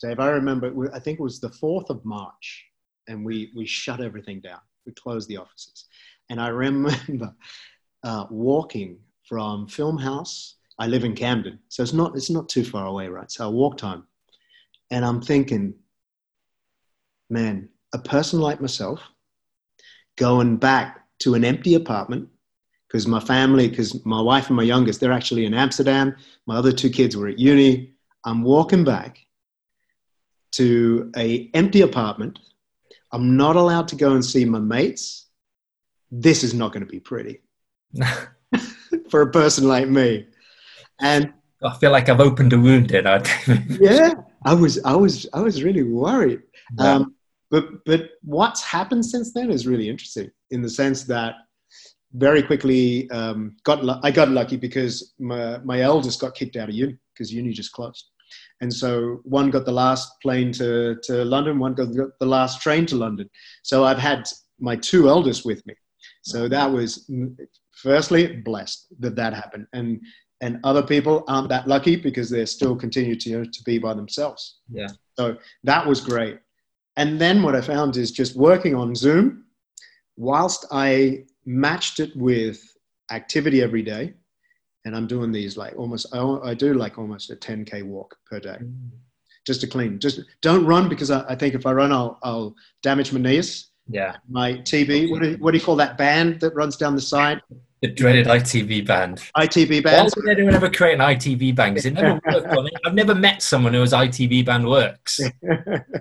Dave, 0.01 0.21
I 0.21 0.29
remember. 0.29 0.95
I 0.95 1.01
think 1.01 1.19
it 1.19 1.23
was 1.23 1.41
the 1.41 1.49
fourth 1.49 1.89
of 1.91 2.05
March, 2.05 2.67
and 3.09 3.25
we 3.25 3.51
we 3.57 3.67
shut 3.67 4.01
everything 4.01 4.41
down. 4.41 4.61
We 4.87 4.93
closed 4.93 5.29
the 5.29 5.39
offices, 5.39 5.87
and 6.29 6.41
I 6.41 6.49
remember 6.67 7.35
uh, 8.05 8.27
walking 8.31 8.99
from 9.27 9.67
Film 9.67 9.99
House. 9.99 10.57
I 10.79 10.87
live 10.89 11.05
in 11.05 11.15
Camden, 11.15 11.59
so 11.69 11.83
it's 11.83 11.95
not 11.95 12.15
it's 12.15 12.31
not 12.31 12.49
too 12.49 12.65
far 12.65 12.87
away, 12.87 13.09
right? 13.09 13.31
So 13.31 13.47
I 13.47 13.49
walk 13.49 13.79
time, 13.79 14.05
and 14.91 15.03
I'm 15.05 15.23
thinking, 15.23 15.75
man, 17.31 17.71
a 17.95 17.99
person 17.99 18.41
like 18.41 18.61
myself 18.61 19.01
going 20.17 20.57
back 20.57 21.04
to 21.21 21.35
an 21.35 21.45
empty 21.45 21.75
apartment 21.75 22.29
because 22.89 23.07
my 23.07 23.21
family, 23.21 23.69
because 23.69 24.05
my 24.05 24.21
wife 24.21 24.49
and 24.49 24.57
my 24.57 24.63
youngest, 24.63 25.01
they're 25.01 25.13
actually 25.13 25.47
in 25.47 25.55
Amsterdam. 25.55 26.15
My 26.47 26.57
other 26.57 26.73
two 26.73 26.91
kids 26.91 27.17
were 27.17 27.29
at 27.29 27.39
uni. 27.39 27.93
I'm 28.25 28.43
walking 28.43 28.85
back 28.85 29.19
to 30.53 31.11
a 31.17 31.51
empty 31.55 31.81
apartment. 31.81 32.39
I'm 33.13 33.37
not 33.37 33.57
allowed 33.57 33.89
to 33.89 33.97
go 33.97 34.13
and 34.13 34.25
see 34.25 34.45
my 34.45 34.61
mates. 34.61 35.27
This 36.11 36.45
is 36.45 36.55
not 36.55 36.73
going 36.73 36.85
to 36.85 36.91
be 36.91 37.01
pretty 37.01 37.41
for 39.11 39.23
a 39.23 39.31
person 39.31 39.67
like 39.67 39.89
me. 39.89 40.27
And 41.01 41.33
I 41.65 41.77
feel 41.79 41.91
like 41.91 42.09
I've 42.09 42.21
opened 42.21 42.53
a 42.53 42.59
wound 42.59 42.91
there. 42.91 43.03
yeah, 43.81 44.15
I 44.45 44.55
was, 44.55 44.79
I 44.85 44.95
was, 44.95 45.27
I 45.33 45.41
was 45.41 45.63
really 45.63 45.83
worried. 45.83 46.43
Yeah. 46.79 46.93
Um, 46.93 47.15
but 47.55 47.85
but 47.85 48.11
what's 48.23 48.63
happened 48.65 49.07
since 49.07 49.33
then 49.33 49.49
is 49.49 49.65
really 49.65 49.89
interesting 49.89 50.29
in 50.51 50.61
the 50.61 50.69
sense 50.69 51.05
that 51.05 51.35
very 52.15 52.43
quickly 52.43 53.09
um, 53.11 53.57
got 53.63 53.79
I 54.03 54.11
got 54.11 54.29
lucky 54.29 54.57
because 54.57 55.15
my 55.21 55.59
my 55.59 55.81
eldest 55.81 56.21
got 56.21 56.35
kicked 56.35 56.57
out 56.57 56.69
of 56.69 56.75
uni 56.75 56.97
because 57.13 57.33
uni 57.33 57.53
just 57.53 57.73
closed, 57.73 58.07
and 58.61 58.73
so 58.73 59.21
one 59.23 59.51
got 59.51 59.65
the 59.67 59.79
last 59.85 60.09
plane 60.21 60.51
to 60.53 60.97
to 61.05 61.25
London, 61.25 61.61
one 61.61 61.75
got 61.75 61.89
the 61.93 62.27
last 62.27 62.61
train 62.61 62.87
to 62.87 62.97
London. 62.97 63.31
So 63.63 63.85
I've 63.85 64.05
had 64.11 64.25
my 64.59 64.75
two 64.75 65.09
eldest 65.09 65.45
with 65.45 65.65
me, 65.65 65.75
so 66.23 66.49
that 66.49 66.69
was 66.71 67.09
firstly 67.71 68.23
blessed 68.51 68.87
that 68.99 69.15
that 69.15 69.33
happened, 69.33 69.67
and 69.73 70.01
and 70.41 70.59
other 70.65 70.83
people 70.83 71.23
aren't 71.29 71.51
that 71.51 71.69
lucky 71.69 71.95
because 71.95 72.29
they're 72.31 72.47
still 72.59 72.75
continue 72.75 73.15
to 73.15 73.45
to 73.45 73.63
be 73.65 73.79
by 73.79 73.95
themselves. 73.95 74.59
Yeah. 74.69 74.89
So 75.17 75.37
that 75.63 75.87
was 75.87 76.01
great. 76.01 76.39
And 76.97 77.21
then 77.21 77.43
what 77.43 77.57
I 77.57 77.61
found 77.61 77.97
is 77.97 78.13
just 78.13 78.37
working 78.37 78.75
on 78.75 78.95
Zoom, 78.95 79.45
whilst 80.17 80.67
I 80.71 81.25
matched 81.45 82.01
it 82.01 82.15
with 82.17 82.63
activity 83.11 83.63
every 83.63 83.83
day, 83.83 84.15
and 84.85 84.95
I'm 84.95 85.07
doing 85.07 85.33
these 85.33 85.57
like 85.57 85.75
almost, 85.77 86.07
I, 86.13 86.21
I 86.21 86.55
do 86.55 86.75
like 86.75 86.99
almost 86.99 87.31
a 87.31 87.37
10K 87.37 87.85
walk 87.85 88.17
per 88.27 88.39
day. 88.39 88.59
Mm. 88.61 88.91
Just 89.47 89.61
to 89.61 89.67
clean, 89.67 89.99
just 89.99 90.21
don't 90.41 90.65
run 90.65 90.89
because 90.89 91.11
I, 91.11 91.23
I 91.29 91.35
think 91.35 91.55
if 91.55 91.67
I 91.67 91.73
run, 91.73 91.93
I'll, 91.93 92.19
I'll 92.23 92.55
damage 92.83 93.13
my 93.13 93.21
knees. 93.21 93.69
Yeah. 93.89 94.17
My 94.29 94.55
TB. 94.55 95.11
what 95.11 95.23
do, 95.23 95.37
what 95.39 95.51
do 95.51 95.59
you 95.59 95.65
call 95.65 95.77
that 95.77 95.99
band 95.99 96.41
that 96.41 96.55
runs 96.55 96.77
down 96.77 96.95
the 96.95 97.03
side? 97.03 97.43
The 97.85 97.91
dreaded 97.91 98.27
ITV 98.27 98.87
band. 98.87 99.19
ITV 99.37 99.85
band. 99.85 100.09
Why 100.09 100.11
would 100.17 100.31
anyone 100.31 100.55
ever 100.55 100.71
create 100.71 100.95
an 100.95 101.01
ITV 101.01 101.55
band? 101.55 101.75
Because 101.75 101.85
it 101.85 101.93
never 101.93 102.15
worked 102.33 102.57
on 102.57 102.67
it. 102.67 102.73
I've 102.87 102.95
never 102.95 103.15
met 103.15 103.43
someone 103.43 103.75
who 103.75 103.81
has 103.81 103.93
ITV 103.93 104.47
band 104.47 104.67
works. 104.67 105.19
you 105.43 105.51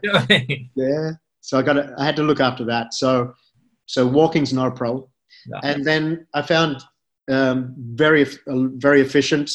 know 0.06 0.14
I 0.14 0.26
mean? 0.30 0.70
Yeah. 0.76 1.12
So 1.42 1.60
I 1.60 1.62
got. 1.62 1.74
To, 1.74 1.94
I 1.98 2.06
had 2.06 2.16
to 2.16 2.24
look 2.24 2.40
after 2.40 2.64
that. 2.64 2.94
So, 2.94 3.34
so 3.86 4.08
walking's 4.08 4.54
not 4.54 4.70
a 4.70 4.72
problem. 4.72 5.10
No. 5.48 5.60
And 5.62 5.84
then 5.84 6.26
I 6.34 6.42
found 6.42 6.82
um, 7.30 7.76
very, 7.78 8.24
uh, 8.48 8.70
very 8.76 9.02
efficient 9.02 9.52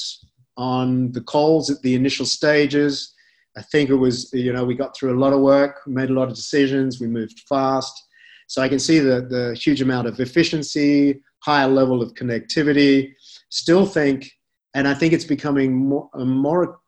on 0.59 1.11
the 1.13 1.23
calls 1.23 1.71
at 1.71 1.81
the 1.81 1.95
initial 1.95 2.27
stages. 2.27 3.15
I 3.57 3.63
think 3.63 3.89
it 3.89 3.95
was, 3.95 4.31
you 4.35 4.53
know, 4.53 4.67
we 4.67 4.75
got 4.75 4.95
through 4.95 5.17
a 5.17 5.19
lot 5.19 5.33
of 5.33 5.41
work, 5.41 5.81
made 5.87 6.11
a 6.11 6.13
lot 6.13 6.29
of 6.29 6.35
decisions, 6.35 7.01
we 7.01 7.07
moved 7.07 7.41
fast. 7.49 8.05
So 8.49 8.61
I 8.61 8.69
can 8.69 8.79
see 8.79 8.99
the, 8.99 9.23
the 9.23 9.59
huge 9.59 9.81
amount 9.81 10.09
of 10.09 10.21
efficiency, 10.21 11.23
higher 11.41 11.69
level 11.69 12.03
of 12.03 12.15
connectivity. 12.15 13.13
Still 13.51 13.87
think, 13.87 14.31
and 14.75 14.87
I 14.87 14.95
think 14.95 15.13
it's 15.13 15.25
becoming 15.25 15.75
more, 15.75 16.11
more 16.15 16.81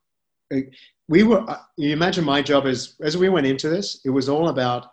we 1.09 1.23
were, 1.25 1.49
uh, 1.51 1.59
you 1.77 1.93
imagine 1.93 2.25
my 2.25 2.41
job 2.41 2.67
is, 2.67 2.95
as 3.03 3.17
we 3.17 3.29
went 3.29 3.47
into 3.47 3.69
this, 3.69 4.01
it 4.05 4.11
was 4.11 4.29
all 4.29 4.49
about 4.49 4.93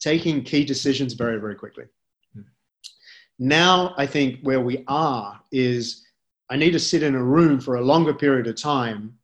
taking 0.00 0.42
key 0.42 0.64
decisions 0.64 1.12
very, 1.12 1.38
very 1.38 1.54
quickly. 1.54 1.84
Hmm. 2.34 2.42
Now, 3.38 3.94
I 3.96 4.06
think 4.06 4.40
where 4.42 4.60
we 4.60 4.84
are 4.88 5.40
is 5.52 6.06
I 6.50 6.56
need 6.56 6.72
to 6.72 6.78
sit 6.78 7.02
in 7.02 7.14
a 7.14 7.22
room 7.22 7.60
for 7.60 7.76
a 7.76 7.82
longer 7.82 8.14
period 8.14 8.46
of 8.46 8.56
time 8.56 9.14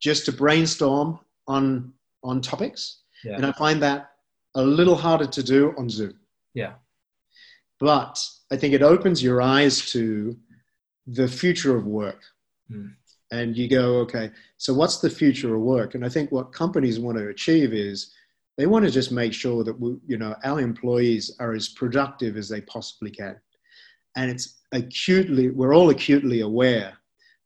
just 0.00 0.24
to 0.26 0.32
brainstorm 0.32 1.20
on, 1.46 1.92
on 2.24 2.40
topics. 2.40 3.02
Yeah. 3.24 3.36
And 3.36 3.46
I 3.46 3.52
find 3.52 3.80
that 3.82 4.10
a 4.56 4.62
little 4.62 4.96
harder 4.96 5.26
to 5.26 5.42
do 5.42 5.72
on 5.78 5.88
Zoom. 5.88 6.14
Yeah. 6.54 6.72
But 7.78 8.18
I 8.52 8.56
think 8.56 8.74
it 8.74 8.82
opens 8.82 9.22
your 9.22 9.40
eyes 9.40 9.90
to 9.92 10.36
the 11.06 11.26
future 11.26 11.76
of 11.76 11.86
work. 11.86 12.20
Mm. 12.70 12.92
And 13.30 13.56
you 13.56 13.66
go, 13.66 13.96
okay, 14.00 14.30
so 14.58 14.74
what's 14.74 14.98
the 14.98 15.08
future 15.08 15.54
of 15.54 15.62
work? 15.62 15.94
And 15.94 16.04
I 16.04 16.10
think 16.10 16.30
what 16.30 16.52
companies 16.52 17.00
want 17.00 17.16
to 17.16 17.28
achieve 17.28 17.72
is 17.72 18.12
they 18.58 18.66
want 18.66 18.84
to 18.84 18.90
just 18.90 19.10
make 19.10 19.32
sure 19.32 19.64
that 19.64 19.80
we, 19.80 19.96
you 20.06 20.18
know 20.18 20.36
our 20.44 20.60
employees 20.60 21.34
are 21.40 21.54
as 21.54 21.70
productive 21.70 22.36
as 22.36 22.48
they 22.48 22.60
possibly 22.60 23.10
can. 23.10 23.36
And 24.16 24.30
it's 24.30 24.60
acutely, 24.72 25.48
we're 25.48 25.74
all 25.74 25.88
acutely 25.88 26.40
aware 26.42 26.92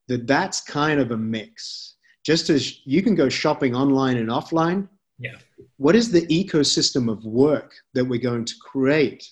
that 0.08 0.26
that's 0.26 0.60
kind 0.60 0.98
of 0.98 1.12
a 1.12 1.16
mix. 1.16 1.94
Just 2.24 2.50
as 2.50 2.84
you 2.84 3.00
can 3.00 3.14
go 3.14 3.28
shopping 3.28 3.76
online 3.76 4.16
and 4.16 4.28
offline, 4.28 4.88
yeah. 5.18 5.36
What 5.78 5.96
is 5.96 6.10
the 6.10 6.26
ecosystem 6.26 7.10
of 7.10 7.24
work 7.24 7.74
that 7.94 8.04
we're 8.04 8.20
going 8.20 8.44
to 8.44 8.54
create 8.60 9.26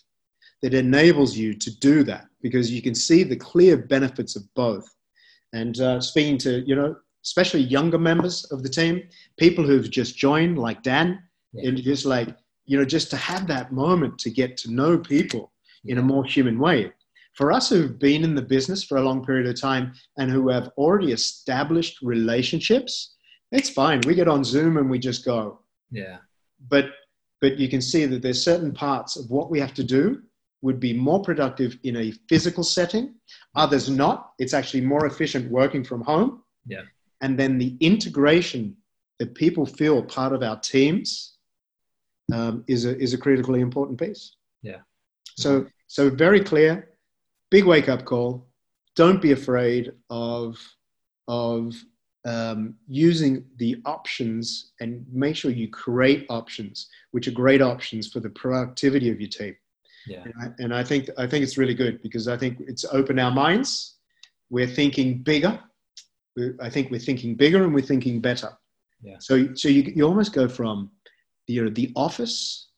that 0.65 0.73
enables 0.73 1.37
you 1.37 1.53
to 1.53 1.79
do 1.79 2.03
that 2.03 2.25
because 2.41 2.71
you 2.71 2.81
can 2.81 2.95
see 2.95 3.23
the 3.23 3.37
clear 3.37 3.77
benefits 3.77 4.35
of 4.35 4.43
both. 4.55 4.89
And 5.53 5.79
uh, 5.79 6.01
speaking 6.01 6.39
to, 6.39 6.67
you 6.67 6.75
know, 6.75 6.97
especially 7.23 7.61
younger 7.61 7.99
members 7.99 8.47
of 8.51 8.63
the 8.63 8.71
team, 8.71 9.03
people 9.37 9.63
who've 9.63 9.91
just 9.91 10.17
joined, 10.17 10.57
like 10.57 10.83
Dan, 10.83 11.23
yeah. 11.53 11.69
and 11.69 11.83
just 11.83 12.07
like, 12.07 12.35
you 12.65 12.79
know, 12.79 12.85
just 12.87 13.11
to 13.11 13.17
have 13.19 13.47
that 13.47 13.73
moment 13.73 14.19
to 14.21 14.31
get 14.31 14.57
to 14.57 14.73
know 14.73 14.97
people 14.97 15.53
in 15.85 15.99
a 15.99 16.03
more 16.03 16.25
human 16.25 16.59
way. 16.59 16.91
For 17.35 17.53
us 17.53 17.69
who've 17.69 17.99
been 17.99 18.25
in 18.25 18.35
the 18.35 18.41
business 18.41 18.83
for 18.83 18.97
a 18.97 19.03
long 19.03 19.23
period 19.23 19.47
of 19.47 19.61
time 19.61 19.93
and 20.17 20.31
who 20.31 20.49
have 20.49 20.71
already 20.79 21.13
established 21.13 21.99
relationships, 22.01 23.17
it's 23.53 23.69
fine. 23.69 24.01
We 24.07 24.15
get 24.15 24.29
on 24.29 24.43
Zoom 24.43 24.79
and 24.79 24.89
we 24.89 24.99
just 24.99 25.27
go. 25.27 25.61
Yeah. 25.91 26.21
But 26.71 26.87
but 27.43 27.59
you 27.59 27.69
can 27.69 27.83
see 27.83 28.07
that 28.07 28.23
there's 28.23 28.43
certain 28.43 28.73
parts 28.73 29.17
of 29.17 29.31
what 29.31 29.51
we 29.51 29.61
have 29.61 29.75
to 29.75 29.85
do 29.85 30.23
would 30.65 30.81
be 30.81 30.95
more 30.95 31.21
productive 31.23 31.79
in 31.83 31.97
a 31.97 32.11
physical 32.31 32.65
setting. 32.65 33.15
Others 33.55 33.91
not. 33.91 34.33
It's 34.39 34.55
actually 34.55 34.81
more 34.81 35.05
efficient 35.07 35.51
working 35.51 35.85
from 35.85 36.01
home. 36.03 36.43
Yeah. 36.67 36.85
and 37.21 37.39
then 37.39 37.59
the 37.59 37.77
integration 37.81 38.77
that 39.19 39.35
people 39.35 39.67
feel 39.67 40.03
part 40.03 40.33
of 40.33 40.43
our 40.43 40.59
teams 40.61 41.37
um, 42.33 42.65
is 42.67 42.85
a 42.87 42.93
is 42.99 43.13
a 43.15 43.19
critically 43.19 43.61
important 43.61 43.99
piece. 43.99 44.37
Yeah. 44.63 44.81
So 45.37 45.67
so 45.87 46.03
very 46.11 46.41
clear, 46.41 46.73
big 47.51 47.65
wake 47.65 47.89
up 47.89 48.05
call. 48.05 48.49
Don't 48.97 49.21
be 49.21 49.33
afraid 49.33 49.93
of 50.09 50.59
of 51.29 51.75
um, 52.25 52.77
using 52.89 53.45
the 53.57 53.73
options 53.85 54.73
and 54.81 55.05
make 55.13 55.37
sure 55.37 55.51
you 55.51 55.69
create 55.69 56.25
options 56.31 56.89
which 57.11 57.29
are 57.29 57.33
great 57.43 57.61
options 57.61 58.11
for 58.11 58.21
the 58.21 58.31
productivity 58.31 59.11
of 59.11 59.21
your 59.21 59.29
team. 59.29 59.55
Yeah. 60.07 60.25
And 60.25 60.35
I, 60.41 60.63
and 60.63 60.75
I 60.75 60.85
think 60.85 61.09
I 61.17 61.27
think 61.27 61.43
it's 61.43 61.59
really 61.59 61.75
good 61.75 62.03
because 62.03 62.29
I 62.29 62.37
think 62.37 62.61
it's 62.61 62.85
opened 62.85 63.21
our 63.21 63.31
minds. 63.31 63.97
We're 64.51 64.67
thinking 64.67 65.23
bigger. 65.23 65.59
I 66.61 66.69
think 66.69 66.91
we're 66.91 67.01
thinking 67.01 67.35
bigger 67.37 67.65
and 67.65 67.75
we're 67.75 67.85
thinking 67.85 68.21
better. 68.21 68.51
Yeah. 69.03 69.17
So 69.21 69.55
so 69.55 69.69
you 69.69 69.93
you 69.95 70.05
almost 70.07 70.33
go 70.33 70.49
from 70.49 70.91
you 71.47 71.65
know 71.65 71.71
the 71.71 71.93
office. 71.97 72.69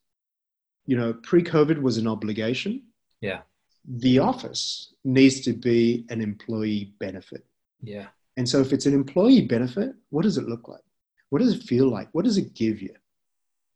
You 0.89 0.97
know, 0.97 1.15
pre-COVID 1.15 1.83
was 1.83 1.99
an 1.99 2.07
obligation. 2.07 2.85
Yeah. 3.21 3.41
The 3.89 4.21
office 4.21 4.95
needs 5.05 5.41
to 5.41 5.53
be 5.53 6.07
an 6.11 6.21
employee 6.21 6.95
benefit. 7.01 7.45
Yeah. 7.83 8.07
And 8.37 8.49
so 8.49 8.61
if 8.61 8.73
it's 8.73 8.87
an 8.87 8.95
employee 8.95 9.43
benefit, 9.43 9.95
what 10.11 10.23
does 10.23 10.39
it 10.39 10.49
look 10.49 10.69
like? 10.69 10.83
What 11.31 11.41
does 11.41 11.55
it 11.55 11.63
feel 11.65 11.89
like? 11.89 12.09
What 12.13 12.25
does 12.25 12.39
it 12.39 12.55
give 12.55 12.81
you? 12.81 12.95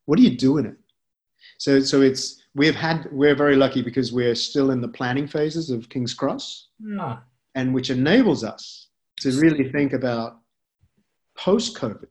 What 0.05 0.19
do 0.19 0.23
you 0.23 0.37
do 0.37 0.59
in 0.59 0.67
it? 0.67 0.77
So 1.59 1.81
so 1.81 2.03
it's 2.03 2.43
we've 2.55 2.75
had 2.75 3.09
we're 3.13 3.35
very 3.35 3.57
lucky 3.57 3.83
because 3.83 4.13
we're 4.13 4.35
still 4.35 4.71
in 4.71 4.81
the 4.81 4.89
planning 4.89 5.27
phases 5.27 5.71
of 5.71 5.89
King's 5.89 6.15
Cross, 6.15 6.69
and 7.55 7.75
which 7.75 7.91
enables 7.91 8.45
us 8.45 8.89
to 9.21 9.33
really 9.41 9.71
think 9.71 9.93
about 9.93 10.39
post 11.37 11.77
COVID. 11.77 12.07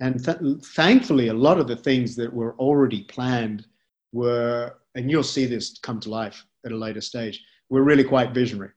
And 0.00 0.24
th- 0.24 0.38
thankfully, 0.74 1.28
a 1.28 1.34
lot 1.34 1.58
of 1.58 1.68
the 1.68 1.76
things 1.76 2.16
that 2.16 2.32
were 2.32 2.54
already 2.58 3.02
planned 3.04 3.66
were, 4.12 4.74
and 4.94 5.10
you'll 5.10 5.22
see 5.22 5.46
this 5.46 5.78
come 5.82 6.00
to 6.00 6.10
life 6.10 6.44
at 6.64 6.72
a 6.72 6.76
later 6.76 7.00
stage, 7.00 7.42
were 7.70 7.82
really 7.82 8.04
quite 8.04 8.34
visionary. 8.34 8.70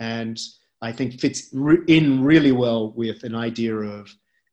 And 0.00 0.38
I 0.80 0.92
think 0.92 1.20
fits 1.20 1.48
re- 1.52 1.84
in 1.88 2.22
really 2.22 2.52
well 2.52 2.92
with 2.92 3.24
an 3.24 3.34
idea 3.34 3.74
of 3.74 4.08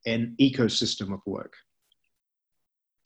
an 0.05 0.35
ecosystem 0.39 1.13
of 1.13 1.19
work. 1.25 1.53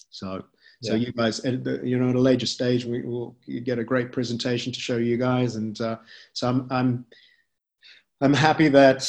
So, 0.10 0.44
so 0.82 0.94
Yeah. 0.94 1.08
you 1.08 1.12
guys, 1.12 1.42
you 1.44 2.00
know, 2.00 2.10
at 2.10 2.16
a 2.16 2.20
later 2.20 2.46
stage, 2.46 2.86
we 2.86 3.02
will 3.02 3.36
get 3.64 3.80
a 3.80 3.84
great 3.84 4.12
presentation 4.12 4.72
to 4.72 4.80
show 4.80 4.98
you 4.98 5.18
guys, 5.18 5.56
and 5.56 5.80
uh, 5.82 5.98
so 6.34 6.48
I'm, 6.48 6.68
I'm, 6.72 7.06
I'm 8.22 8.34
happy 8.34 8.70
that 8.70 9.02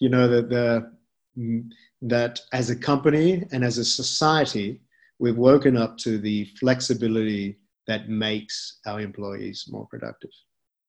you 0.00 0.08
know 0.08 0.28
that 0.28 0.48
the 0.48 0.92
mm, 1.36 1.70
that 2.02 2.40
as 2.52 2.70
a 2.70 2.76
company 2.76 3.44
and 3.52 3.64
as 3.64 3.78
a 3.78 3.84
society, 3.84 4.80
we've 5.18 5.36
woken 5.36 5.76
up 5.76 5.98
to 5.98 6.18
the 6.18 6.46
flexibility 6.58 7.58
that 7.86 8.08
makes 8.08 8.78
our 8.86 9.00
employees 9.00 9.66
more 9.70 9.86
productive. 9.86 10.30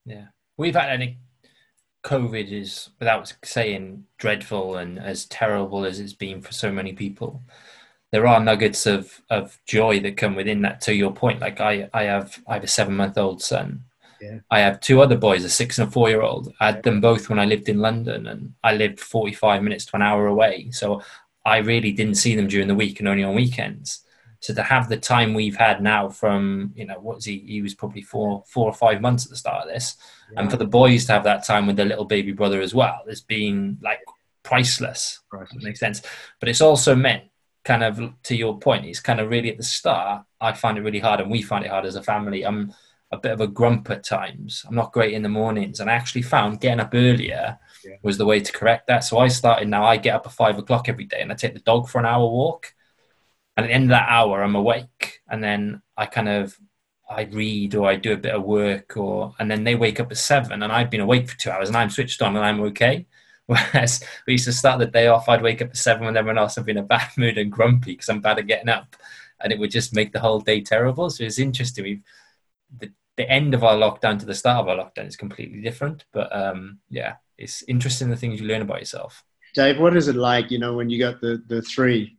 yeah. 0.06 0.28
We've 0.58 0.76
had 0.76 0.90
any 0.90 1.18
COVID 2.04 2.52
is 2.52 2.90
without 3.00 3.34
saying 3.44 4.06
dreadful 4.18 4.78
and 4.78 5.00
as 5.00 5.26
terrible 5.26 5.86
as 5.86 6.00
it's 6.00 6.14
been 6.14 6.42
for 6.42 6.52
so 6.52 6.72
many 6.72 6.94
people. 6.94 7.42
There 8.12 8.28
are 8.28 8.40
nuggets 8.40 8.86
of, 8.86 9.22
of 9.30 9.58
joy 9.66 10.00
that 10.02 10.18
come 10.18 10.36
within 10.36 10.62
that. 10.64 10.82
To 10.82 10.94
your 10.94 11.14
point, 11.14 11.40
like 11.40 11.62
I, 11.62 11.90
I 11.94 12.04
have 12.04 12.40
I 12.48 12.56
have 12.56 12.64
a 12.64 12.68
seven 12.68 12.96
month 12.96 13.18
old 13.18 13.42
son. 13.42 13.86
Yeah. 14.22 14.40
I 14.52 14.60
have 14.60 14.80
two 14.80 15.02
other 15.02 15.18
boys, 15.18 15.44
a 15.44 15.50
six 15.50 15.80
and 15.80 15.88
a 15.88 15.92
four 15.92 16.10
year 16.10 16.22
old. 16.22 16.54
I 16.60 16.68
had 16.68 16.84
them 16.84 17.02
both 17.02 17.30
when 17.30 17.40
I 17.40 17.46
lived 17.46 17.70
in 17.70 17.80
London, 17.80 18.28
and 18.28 18.54
I 18.64 18.76
lived 18.76 19.00
forty 19.00 19.34
five 19.34 19.64
minutes 19.64 19.86
to 19.86 19.96
an 19.96 20.02
hour 20.02 20.28
away. 20.28 20.72
So 20.72 21.02
I 21.46 21.58
really 21.58 21.92
didn't 21.92 22.16
see 22.16 22.36
them 22.36 22.48
during 22.48 22.68
the 22.68 22.76
week 22.76 23.00
and 23.00 23.08
only 23.08 23.24
on 23.24 23.34
weekends. 23.34 24.06
So 24.42 24.54
to 24.56 24.64
have 24.64 24.90
the 24.90 24.98
time 24.98 25.34
we've 25.34 25.56
had 25.56 25.82
now 25.82 26.10
from 26.10 26.74
you 26.76 26.86
know 26.86 27.00
what 27.00 27.24
he? 27.24 27.40
He 27.48 27.62
was 27.62 27.76
probably 27.76 28.02
four 28.02 28.44
four 28.48 28.66
or 28.66 28.74
five 28.74 29.00
months 29.00 29.26
at 29.26 29.30
the 29.30 29.38
start 29.38 29.68
of 29.68 29.74
this, 29.74 29.96
and 30.36 30.52
for 30.52 30.58
the 30.58 30.66
boys 30.66 31.06
to 31.06 31.14
have 31.14 31.24
that 31.24 31.46
time 31.46 31.66
with 31.66 31.78
their 31.78 31.86
little 31.86 32.06
baby 32.06 32.32
brother 32.32 32.60
as 32.62 32.76
well, 32.76 33.02
it's 33.08 33.22
been 33.22 33.78
like 33.82 34.00
priceless. 34.44 35.20
That 35.32 35.64
makes 35.64 35.80
sense. 35.80 36.02
But 36.40 36.50
it's 36.50 36.62
also 36.62 36.96
meant 36.96 37.24
kind 37.64 37.84
of 37.84 38.00
to 38.24 38.36
your 38.36 38.60
point. 38.60 38.86
It's 38.86 39.00
kind 39.00 39.20
of 39.20 39.30
really 39.30 39.52
at 39.52 39.58
the 39.58 39.64
start. 39.64 40.26
I 40.40 40.54
find 40.54 40.78
it 40.78 40.82
really 40.82 41.00
hard, 41.00 41.20
and 41.22 41.32
we 41.32 41.42
find 41.42 41.66
it 41.66 41.72
hard 41.72 41.86
as 41.86 41.96
a 41.96 42.04
family. 42.04 42.44
I'm 42.46 42.74
a 43.12 43.18
bit 43.18 43.32
of 43.34 43.42
a 43.42 43.48
grump 43.48 43.90
at 43.90 44.06
times. 44.06 44.66
I'm 44.68 44.76
not 44.76 44.94
great 44.94 45.14
in 45.14 45.22
the 45.22 45.30
mornings, 45.30 45.80
and 45.80 45.90
I 45.90 45.94
actually 45.94 46.22
found 46.24 46.62
getting 46.62 46.80
up 46.80 46.92
earlier 46.94 47.60
Yeah. 47.86 47.96
was 48.04 48.18
the 48.18 48.26
way 48.26 48.40
to 48.40 48.52
correct 48.52 48.88
that. 48.88 49.04
So 49.04 49.18
I 49.20 49.28
started 49.28 49.68
now. 49.68 49.84
I 49.84 49.98
get 49.98 50.16
up 50.16 50.26
at 50.26 50.32
five 50.34 50.58
o'clock 50.58 50.88
every 50.90 51.06
day, 51.06 51.22
and 51.22 51.32
I 51.32 51.36
take 51.36 51.54
the 51.54 51.60
dog 51.60 51.90
for 51.90 52.00
an 52.00 52.06
hour 52.06 52.28
walk. 52.28 52.74
And 53.58 53.66
at 53.66 53.68
the 53.68 53.74
end 53.74 53.86
of 53.86 53.90
that 53.90 54.10
hour, 54.10 54.44
I'm 54.44 54.56
awake, 54.56 55.22
and 55.30 55.44
then 55.44 55.82
I 55.98 56.06
kind 56.06 56.30
of 56.30 56.58
I 57.10 57.24
read 57.24 57.76
or 57.76 57.90
I 57.90 57.98
do 57.98 58.14
a 58.14 58.18
bit 58.18 58.34
of 58.34 58.44
work, 58.44 58.96
or 58.98 59.36
and 59.40 59.52
then 59.52 59.64
they 59.66 59.76
wake 59.76 60.00
up 60.00 60.12
at 60.12 60.18
seven, 60.18 60.64
and 60.64 60.72
I've 60.72 60.90
been 60.90 61.02
awake 61.02 61.30
for 61.30 61.38
two 61.38 61.52
hours, 61.52 61.68
and 61.68 61.78
I'm 61.78 61.90
switched 61.90 62.22
on, 62.22 62.36
and 62.38 62.46
I'm 62.46 62.62
okay. 62.62 63.08
Whereas 63.48 64.04
we 64.26 64.34
used 64.34 64.46
to 64.46 64.54
start 64.54 64.80
the 64.80 64.86
day 64.86 65.08
off, 65.08 65.28
I'd 65.28 65.42
wake 65.42 65.62
up 65.62 65.70
at 65.70 65.78
seven 65.78 66.06
when 66.06 66.16
everyone 66.16 66.38
else 66.38 66.56
would 66.56 66.66
be 66.66 66.72
in 66.72 66.78
a 66.78 66.84
bad 66.84 67.10
mood 67.18 67.38
and 67.38 67.52
grumpy 67.52 67.94
because 67.94 68.10
I'm 68.10 68.22
bad 68.22 68.40
at 68.40 68.48
getting 68.48 68.70
up, 68.70 68.96
and 69.44 69.52
it 69.52 69.60
would 69.60 69.72
just 69.72 69.96
make 69.96 70.14
the 70.14 70.20
whole 70.20 70.40
day 70.40 70.62
terrible. 70.62 71.10
So 71.10 71.24
it's 71.24 71.40
interesting. 71.40 71.84
We've 71.84 72.04
the, 72.80 72.92
the 73.18 73.30
end 73.30 73.54
of 73.54 73.64
our 73.64 73.76
lockdown 73.76 74.20
to 74.20 74.26
the 74.26 74.36
start 74.36 74.60
of 74.60 74.70
our 74.70 74.78
lockdown 74.78 75.08
is 75.08 75.16
completely 75.16 75.62
different, 75.62 76.06
but 76.14 76.34
um, 76.36 76.80
yeah, 76.90 77.16
it's 77.38 77.64
interesting 77.64 78.10
the 78.10 78.16
things 78.16 78.40
you 78.40 78.48
learn 78.48 78.62
about 78.62 78.80
yourself. 78.80 79.24
Dave, 79.54 79.80
what 79.80 79.98
is 79.98 80.08
it 80.08 80.16
like? 80.16 80.50
You 80.50 80.60
know, 80.60 80.76
when 80.76 80.90
you 80.90 81.00
got 81.00 81.20
the 81.20 81.44
the 81.48 81.62
three, 81.62 82.18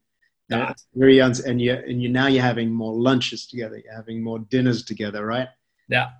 uh, 0.52 0.74
very 0.94 1.16
young, 1.16 1.34
and 1.46 1.60
you 1.60 1.72
and 1.72 2.02
you 2.02 2.08
now 2.08 2.26
you're 2.26 2.42
having 2.42 2.70
more 2.70 2.92
lunches 2.92 3.46
together, 3.46 3.80
you're 3.82 3.94
having 3.94 4.22
more 4.22 4.40
dinners 4.40 4.84
together, 4.84 5.24
right? 5.24 5.48
Yeah. 5.88 6.10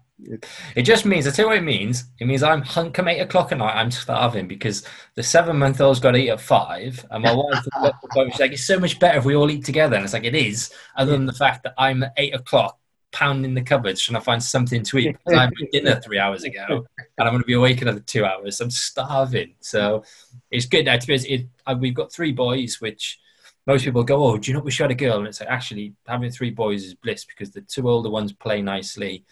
It- 0.77 0.83
just 0.83 1.05
means, 1.05 1.27
I 1.27 1.31
tell 1.31 1.47
you 1.47 1.51
what 1.51 1.59
it 1.59 1.63
means. 1.63 2.05
It 2.19 2.27
means 2.27 2.43
I'm 2.43 2.63
hung 2.63 2.93
eight 3.09 3.21
o'clock 3.21 3.53
at 3.53 3.59
night, 3.59 3.77
I'm 3.77 3.91
starving 3.91 4.49
because 4.49 4.85
the 5.15 5.23
seven 5.23 5.59
month 5.59 5.81
old's 5.81 6.01
got 6.01 6.13
to 6.13 6.19
eat 6.19 6.31
at 6.31 6.41
five. 6.41 7.05
And 7.11 7.25
my 7.25 7.35
wife, 7.35 7.65
she's 8.31 8.41
like, 8.41 8.53
it's 8.53 8.65
so 8.65 8.79
much 8.79 8.99
better 8.99 9.19
if 9.19 9.25
we 9.25 9.37
all 9.37 9.51
eat 9.51 9.65
together. 9.65 9.97
And 9.97 10.05
it's 10.05 10.15
like, 10.15 10.25
it 10.25 10.35
is, 10.35 10.73
other 10.97 11.13
than 11.13 11.27
the 11.27 11.33
fact 11.33 11.63
that 11.65 11.75
I'm 11.79 12.03
at 12.03 12.13
eight 12.17 12.35
o'clock 12.35 12.79
pounding 13.13 13.53
the 13.55 13.63
cupboards 13.63 14.01
trying 14.03 14.19
to 14.19 14.25
find 14.25 14.43
something 14.43 14.83
to 14.83 14.99
eat 14.99 15.17
I 15.29 15.43
had 15.43 15.53
dinner 15.71 16.01
three 16.01 16.19
hours 16.19 16.45
ago 16.45 16.87
and 16.99 17.29
I'm 17.29 17.35
going 17.35 17.43
to 17.43 17.47
be 17.47 17.53
awake 17.53 17.83
another 17.83 18.01
two 18.01 18.25
hours. 18.25 18.61
I'm 18.61 18.71
starving. 18.71 19.55
So 19.61 20.03
it's 20.51 20.67
good. 20.67 20.87
Now, 20.87 20.97
to 20.97 21.13
it, 21.13 21.47
we've 21.79 21.95
got 21.95 22.11
three 22.11 22.33
boys, 22.33 22.81
which 22.81 23.21
most 23.67 23.85
people 23.85 24.03
go, 24.03 24.25
oh, 24.25 24.39
do 24.39 24.51
you 24.51 24.57
know 24.57 24.63
we 24.63 24.71
should 24.71 24.85
have 24.85 24.91
a 24.91 24.95
girl? 24.95 25.19
And 25.19 25.27
it's 25.27 25.41
like, 25.41 25.51
actually, 25.51 25.95
having 26.07 26.31
three 26.31 26.51
boys 26.51 26.85
is 26.85 26.95
bliss 26.95 27.25
because 27.25 27.51
the 27.51 27.61
two 27.61 27.89
older 27.89 28.11
ones 28.11 28.33
play 28.33 28.63
nicely 28.63 29.25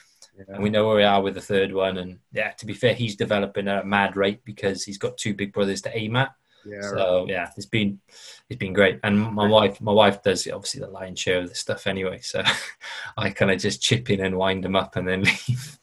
and 0.48 0.62
we 0.62 0.70
know 0.70 0.86
where 0.86 0.96
we 0.96 1.02
are 1.02 1.22
with 1.22 1.34
the 1.34 1.40
third 1.40 1.72
one. 1.72 1.98
And 1.98 2.18
yeah, 2.32 2.50
to 2.52 2.66
be 2.66 2.74
fair, 2.74 2.94
he's 2.94 3.16
developing 3.16 3.68
at 3.68 3.82
a 3.82 3.86
mad 3.86 4.16
rate 4.16 4.44
because 4.44 4.84
he's 4.84 4.98
got 4.98 5.16
two 5.16 5.34
big 5.34 5.52
brothers 5.52 5.82
to 5.82 5.96
aim 5.96 6.16
at. 6.16 6.32
Yeah, 6.64 6.76
right. 6.76 6.90
So 6.90 7.26
yeah, 7.28 7.50
it's 7.56 7.66
been 7.66 8.00
it's 8.48 8.58
been 8.58 8.72
great. 8.72 9.00
And 9.02 9.20
my 9.20 9.46
wife, 9.46 9.80
my 9.80 9.92
wife 9.92 10.22
does 10.22 10.46
obviously 10.48 10.80
the 10.80 10.88
lion's 10.88 11.20
share 11.20 11.40
of 11.40 11.48
the 11.48 11.54
stuff 11.54 11.86
anyway. 11.86 12.20
So 12.20 12.42
I 13.16 13.30
kind 13.30 13.50
of 13.50 13.60
just 13.60 13.82
chip 13.82 14.10
in 14.10 14.20
and 14.20 14.36
wind 14.36 14.64
them 14.64 14.76
up 14.76 14.96
and 14.96 15.08
then 15.08 15.22
leave. 15.48 15.79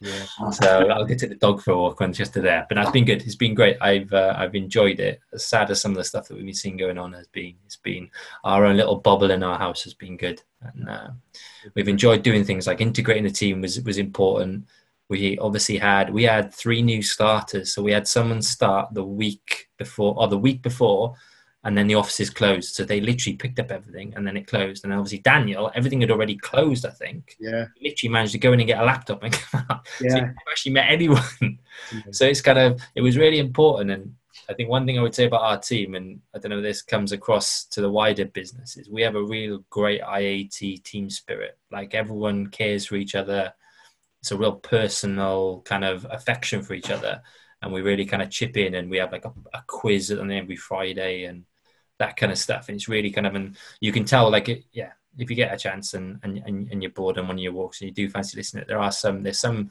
Yeah. 0.00 0.50
So 0.50 0.88
I'll 0.88 1.04
get 1.04 1.18
to 1.20 1.26
the 1.26 1.34
dog 1.34 1.60
for 1.62 1.72
a 1.72 1.76
walk 1.76 2.00
when 2.00 2.12
just 2.12 2.32
there. 2.32 2.64
But 2.68 2.76
that's 2.76 2.90
been 2.90 3.04
good. 3.04 3.22
It's 3.22 3.36
been 3.36 3.54
great. 3.54 3.76
I've 3.82 4.12
uh, 4.12 4.34
I've 4.36 4.54
enjoyed 4.54 4.98
it. 4.98 5.20
As 5.32 5.44
sad 5.44 5.70
as 5.70 5.80
some 5.80 5.92
of 5.92 5.98
the 5.98 6.04
stuff 6.04 6.26
that 6.28 6.34
we've 6.34 6.44
been 6.44 6.54
seeing 6.54 6.78
going 6.78 6.96
on 6.96 7.12
has 7.12 7.26
been, 7.28 7.54
it's 7.66 7.76
been 7.76 8.10
our 8.42 8.64
own 8.64 8.76
little 8.78 8.96
bubble 8.96 9.30
in 9.30 9.42
our 9.42 9.58
house 9.58 9.84
has 9.84 9.92
been 9.92 10.16
good, 10.16 10.42
and 10.62 10.88
uh, 10.88 11.08
we've 11.74 11.88
enjoyed 11.88 12.22
doing 12.22 12.44
things 12.44 12.66
like 12.66 12.80
integrating 12.80 13.24
the 13.24 13.30
team 13.30 13.60
was 13.60 13.80
was 13.82 13.98
important. 13.98 14.64
We 15.10 15.36
obviously 15.38 15.76
had 15.76 16.10
we 16.10 16.22
had 16.22 16.54
three 16.54 16.80
new 16.80 17.02
starters, 17.02 17.74
so 17.74 17.82
we 17.82 17.92
had 17.92 18.08
someone 18.08 18.40
start 18.40 18.94
the 18.94 19.04
week 19.04 19.68
before 19.76 20.14
or 20.16 20.28
the 20.28 20.38
week 20.38 20.62
before, 20.62 21.14
and 21.62 21.76
then 21.76 21.86
the 21.86 21.94
offices 21.94 22.30
closed. 22.30 22.74
So 22.74 22.84
they 22.84 23.00
literally 23.00 23.36
picked 23.36 23.60
up 23.60 23.70
everything 23.70 24.14
and 24.16 24.26
then 24.26 24.36
it 24.36 24.46
closed. 24.46 24.84
And 24.84 24.92
obviously 24.92 25.18
Daniel, 25.18 25.70
everything 25.74 26.00
had 26.00 26.10
already 26.10 26.36
closed. 26.36 26.86
I 26.86 26.90
think 26.90 27.36
Yeah, 27.38 27.66
he 27.76 27.88
literally 27.88 28.12
managed 28.12 28.32
to 28.32 28.38
go 28.38 28.52
in 28.52 28.60
and 28.60 28.66
get 28.66 28.80
a 28.80 28.84
laptop 28.84 29.22
and 29.22 29.32
come 29.50 29.66
out. 29.68 29.86
So 29.98 30.04
he 30.04 30.08
yeah. 30.08 30.20
never 30.20 30.34
actually 30.50 30.72
met 30.72 30.90
anyone. 30.90 31.22
Mm-hmm. 31.90 32.12
So 32.12 32.26
it's 32.26 32.42
kind 32.42 32.58
of 32.58 32.80
it 32.94 33.00
was 33.00 33.16
really 33.16 33.38
important, 33.38 33.90
and 33.90 34.14
I 34.50 34.52
think 34.52 34.68
one 34.68 34.84
thing 34.84 34.98
I 34.98 35.02
would 35.02 35.14
say 35.14 35.24
about 35.24 35.42
our 35.42 35.58
team, 35.58 35.94
and 35.94 36.20
I 36.34 36.38
don't 36.38 36.50
know 36.50 36.58
if 36.58 36.62
this 36.62 36.82
comes 36.82 37.12
across 37.12 37.64
to 37.66 37.80
the 37.80 37.90
wider 37.90 38.26
business, 38.26 38.76
is 38.76 38.90
we 38.90 39.00
have 39.00 39.14
a 39.14 39.22
real 39.22 39.64
great 39.70 40.02
IAT 40.02 40.82
team 40.84 41.08
spirit. 41.08 41.56
Like 41.72 41.94
everyone 41.94 42.48
cares 42.48 42.84
for 42.84 42.96
each 42.96 43.14
other. 43.14 43.54
It's 44.20 44.30
a 44.30 44.36
real 44.36 44.56
personal 44.56 45.62
kind 45.64 45.84
of 45.84 46.06
affection 46.10 46.62
for 46.62 46.74
each 46.74 46.90
other, 46.90 47.22
and 47.62 47.72
we 47.72 47.80
really 47.80 48.04
kind 48.04 48.22
of 48.22 48.30
chip 48.30 48.58
in, 48.58 48.74
and 48.74 48.90
we 48.90 48.98
have 48.98 49.12
like 49.12 49.24
a, 49.24 49.32
a 49.54 49.62
quiz 49.66 50.12
on 50.12 50.30
every 50.30 50.56
Friday 50.56 51.24
and 51.24 51.44
that 52.00 52.16
kind 52.16 52.32
of 52.32 52.38
stuff. 52.38 52.68
And 52.68 52.74
it's 52.74 52.88
really 52.88 53.12
kind 53.12 53.26
of, 53.26 53.36
and 53.36 53.56
you 53.80 53.92
can 53.92 54.04
tell, 54.04 54.28
like, 54.28 54.48
it, 54.48 54.64
yeah, 54.72 54.90
if 55.16 55.30
you 55.30 55.36
get 55.36 55.54
a 55.54 55.56
chance 55.56 55.94
and, 55.94 56.18
and 56.22 56.38
and 56.46 56.68
and 56.70 56.82
you're 56.82 56.92
bored 56.92 57.18
on 57.18 57.28
one 57.28 57.36
of 57.36 57.42
your 57.42 57.52
walks 57.52 57.80
and 57.80 57.88
you 57.88 57.94
do 57.94 58.10
fancy 58.10 58.36
listening, 58.36 58.64
there 58.66 58.78
are 58.78 58.92
some 58.92 59.22
there's 59.22 59.38
some 59.38 59.70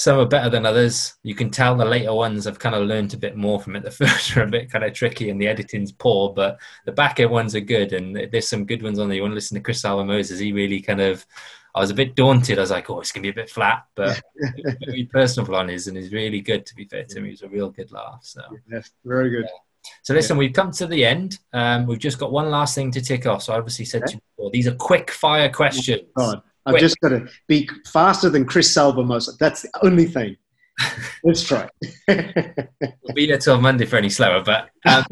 some 0.00 0.18
are 0.18 0.26
better 0.26 0.48
than 0.48 0.64
others. 0.64 1.14
You 1.22 1.34
can 1.34 1.50
tell 1.50 1.76
the 1.76 1.84
later 1.84 2.14
ones 2.14 2.46
have 2.46 2.58
kind 2.58 2.74
of 2.74 2.86
learned 2.86 3.12
a 3.12 3.18
bit 3.18 3.36
more 3.36 3.60
from 3.60 3.76
it. 3.76 3.82
The 3.90 3.90
first 3.90 4.34
are 4.36 4.44
a 4.44 4.46
bit 4.46 4.70
kind 4.70 4.84
of 4.84 4.94
tricky 4.94 5.28
and 5.28 5.38
the 5.38 5.48
editing's 5.48 5.92
poor, 5.92 6.32
but 6.32 6.58
the 6.86 6.92
back 6.92 7.20
end 7.20 7.30
ones 7.30 7.54
are 7.54 7.60
good. 7.60 7.92
And 7.92 8.16
there's 8.32 8.48
some 8.48 8.64
good 8.64 8.82
ones 8.82 8.98
on 8.98 9.08
there. 9.08 9.16
You 9.16 9.22
want 9.22 9.32
to 9.32 9.34
listen 9.34 9.56
to 9.56 9.60
Chris 9.60 9.82
Salvamosa? 9.82 10.40
He 10.40 10.52
really 10.52 10.80
kind 10.80 11.02
of, 11.02 11.26
I 11.74 11.80
was 11.80 11.90
a 11.90 11.94
bit 11.94 12.16
daunted. 12.16 12.56
I 12.56 12.62
was 12.62 12.70
like, 12.70 12.88
oh, 12.88 13.00
it's 13.00 13.12
going 13.12 13.24
to 13.24 13.26
be 13.26 13.38
a 13.38 13.42
bit 13.42 13.50
flat, 13.50 13.84
but 13.94 14.22
very 14.86 15.04
personable 15.04 15.56
on 15.56 15.68
his 15.68 15.86
and 15.86 15.98
he's 15.98 16.12
really 16.12 16.40
good, 16.40 16.64
to 16.64 16.74
be 16.74 16.86
fair 16.86 17.04
to 17.04 17.18
him. 17.18 17.26
He's 17.26 17.42
a 17.42 17.48
real 17.48 17.68
good 17.68 17.92
laugh. 17.92 18.20
So, 18.22 18.40
yes, 18.70 18.90
very 19.04 19.28
good. 19.28 19.44
Yeah. 19.44 19.69
So 20.02 20.14
listen, 20.14 20.36
we've 20.36 20.52
come 20.52 20.70
to 20.72 20.86
the 20.86 21.04
end. 21.04 21.38
Um, 21.52 21.86
we've 21.86 21.98
just 21.98 22.18
got 22.18 22.32
one 22.32 22.50
last 22.50 22.74
thing 22.74 22.90
to 22.92 23.00
tick 23.00 23.26
off. 23.26 23.42
So 23.42 23.52
I 23.52 23.58
obviously 23.58 23.84
said 23.84 24.06
to 24.06 24.14
you 24.14 24.20
before, 24.36 24.50
these 24.50 24.66
are 24.66 24.74
quick 24.74 25.10
fire 25.10 25.50
questions. 25.50 26.02
Oh, 26.16 26.40
I've 26.66 26.78
just 26.78 27.00
got 27.00 27.10
to 27.10 27.28
be 27.48 27.68
faster 27.86 28.28
than 28.30 28.44
Chris 28.44 28.74
Salvamosa. 28.74 29.36
That's 29.38 29.62
the 29.62 29.70
only 29.82 30.06
thing. 30.06 30.36
Let's 31.24 31.42
try. 31.42 31.68
we'll 32.08 33.14
be 33.14 33.26
there 33.26 33.38
till 33.38 33.60
Monday 33.60 33.84
for 33.86 33.96
any 33.96 34.08
slower. 34.08 34.42
But 34.42 34.70
um, 34.86 35.04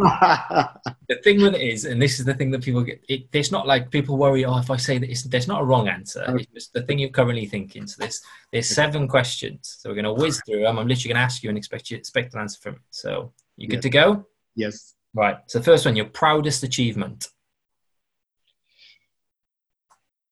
the 1.09 1.17
thing 1.23 1.43
with 1.43 1.55
it 1.55 1.61
is, 1.61 1.85
and 1.85 2.01
this 2.01 2.19
is 2.19 2.25
the 2.25 2.35
thing 2.35 2.51
that 2.53 2.63
people 2.63 2.83
get, 2.83 3.03
it, 3.09 3.27
it's 3.33 3.53
not 3.53 3.67
like 3.67 3.91
people 3.91 4.17
worry, 4.17 4.45
oh, 4.45 4.59
if 4.59 4.71
I 4.71 4.77
say 4.77 4.99
that, 4.99 5.11
it's, 5.11 5.25
there's 5.25 5.49
not 5.49 5.63
a 5.63 5.65
wrong 5.65 5.89
answer. 5.89 6.23
Okay. 6.23 6.43
It's 6.43 6.53
just 6.53 6.73
the 6.73 6.83
thing 6.83 6.99
you're 6.99 7.11
currently 7.11 7.47
thinking. 7.47 7.87
So 7.87 7.97
there's, 7.99 8.23
there's 8.53 8.69
seven 8.69 9.09
questions. 9.09 9.79
So 9.81 9.91
we're 9.91 10.01
going 10.01 10.05
to 10.05 10.15
whiz 10.15 10.41
through 10.47 10.63
them. 10.63 10.79
I'm 10.79 10.89
literally 10.89 11.15
going 11.15 11.21
to 11.21 11.25
ask 11.25 11.43
you 11.43 11.49
and 11.49 11.59
expect 11.59 11.91
you 11.91 11.97
expect 11.97 12.35
an 12.35 12.41
answer 12.41 12.59
from 12.61 12.75
it. 12.75 12.81
So 12.91 13.33
you 13.57 13.69
good 13.69 13.77
yes. 13.77 13.83
to 13.83 13.91
go? 13.91 14.27
Yes. 14.59 14.94
Right. 15.14 15.37
So 15.47 15.62
first 15.62 15.87
one, 15.87 15.94
your 15.94 16.07
proudest 16.07 16.64
achievement. 16.64 17.29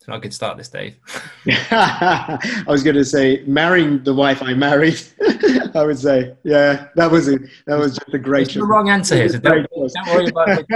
It's 0.00 0.08
not 0.08 0.16
a 0.16 0.20
good 0.20 0.34
start, 0.34 0.58
this 0.58 0.68
Dave. 0.68 0.98
I 1.46 2.64
was 2.66 2.82
going 2.82 2.96
to 2.96 3.04
say 3.04 3.44
marrying 3.46 4.02
the 4.02 4.12
wife 4.12 4.42
I 4.42 4.52
married. 4.52 5.00
I 5.76 5.84
would 5.84 5.98
say, 5.98 6.34
yeah, 6.42 6.88
that 6.96 7.08
was 7.08 7.28
it. 7.28 7.42
That 7.68 7.78
was 7.78 7.98
just 7.98 8.14
a 8.14 8.18
great. 8.18 8.52
the 8.52 8.64
wrong 8.64 8.88
answer 8.88 9.14
here. 9.14 9.28
So 9.28 9.38
don't, 9.38 9.64
don't, 9.70 10.08
worry 10.08 10.28
about 10.28 10.48
it. 10.48 10.66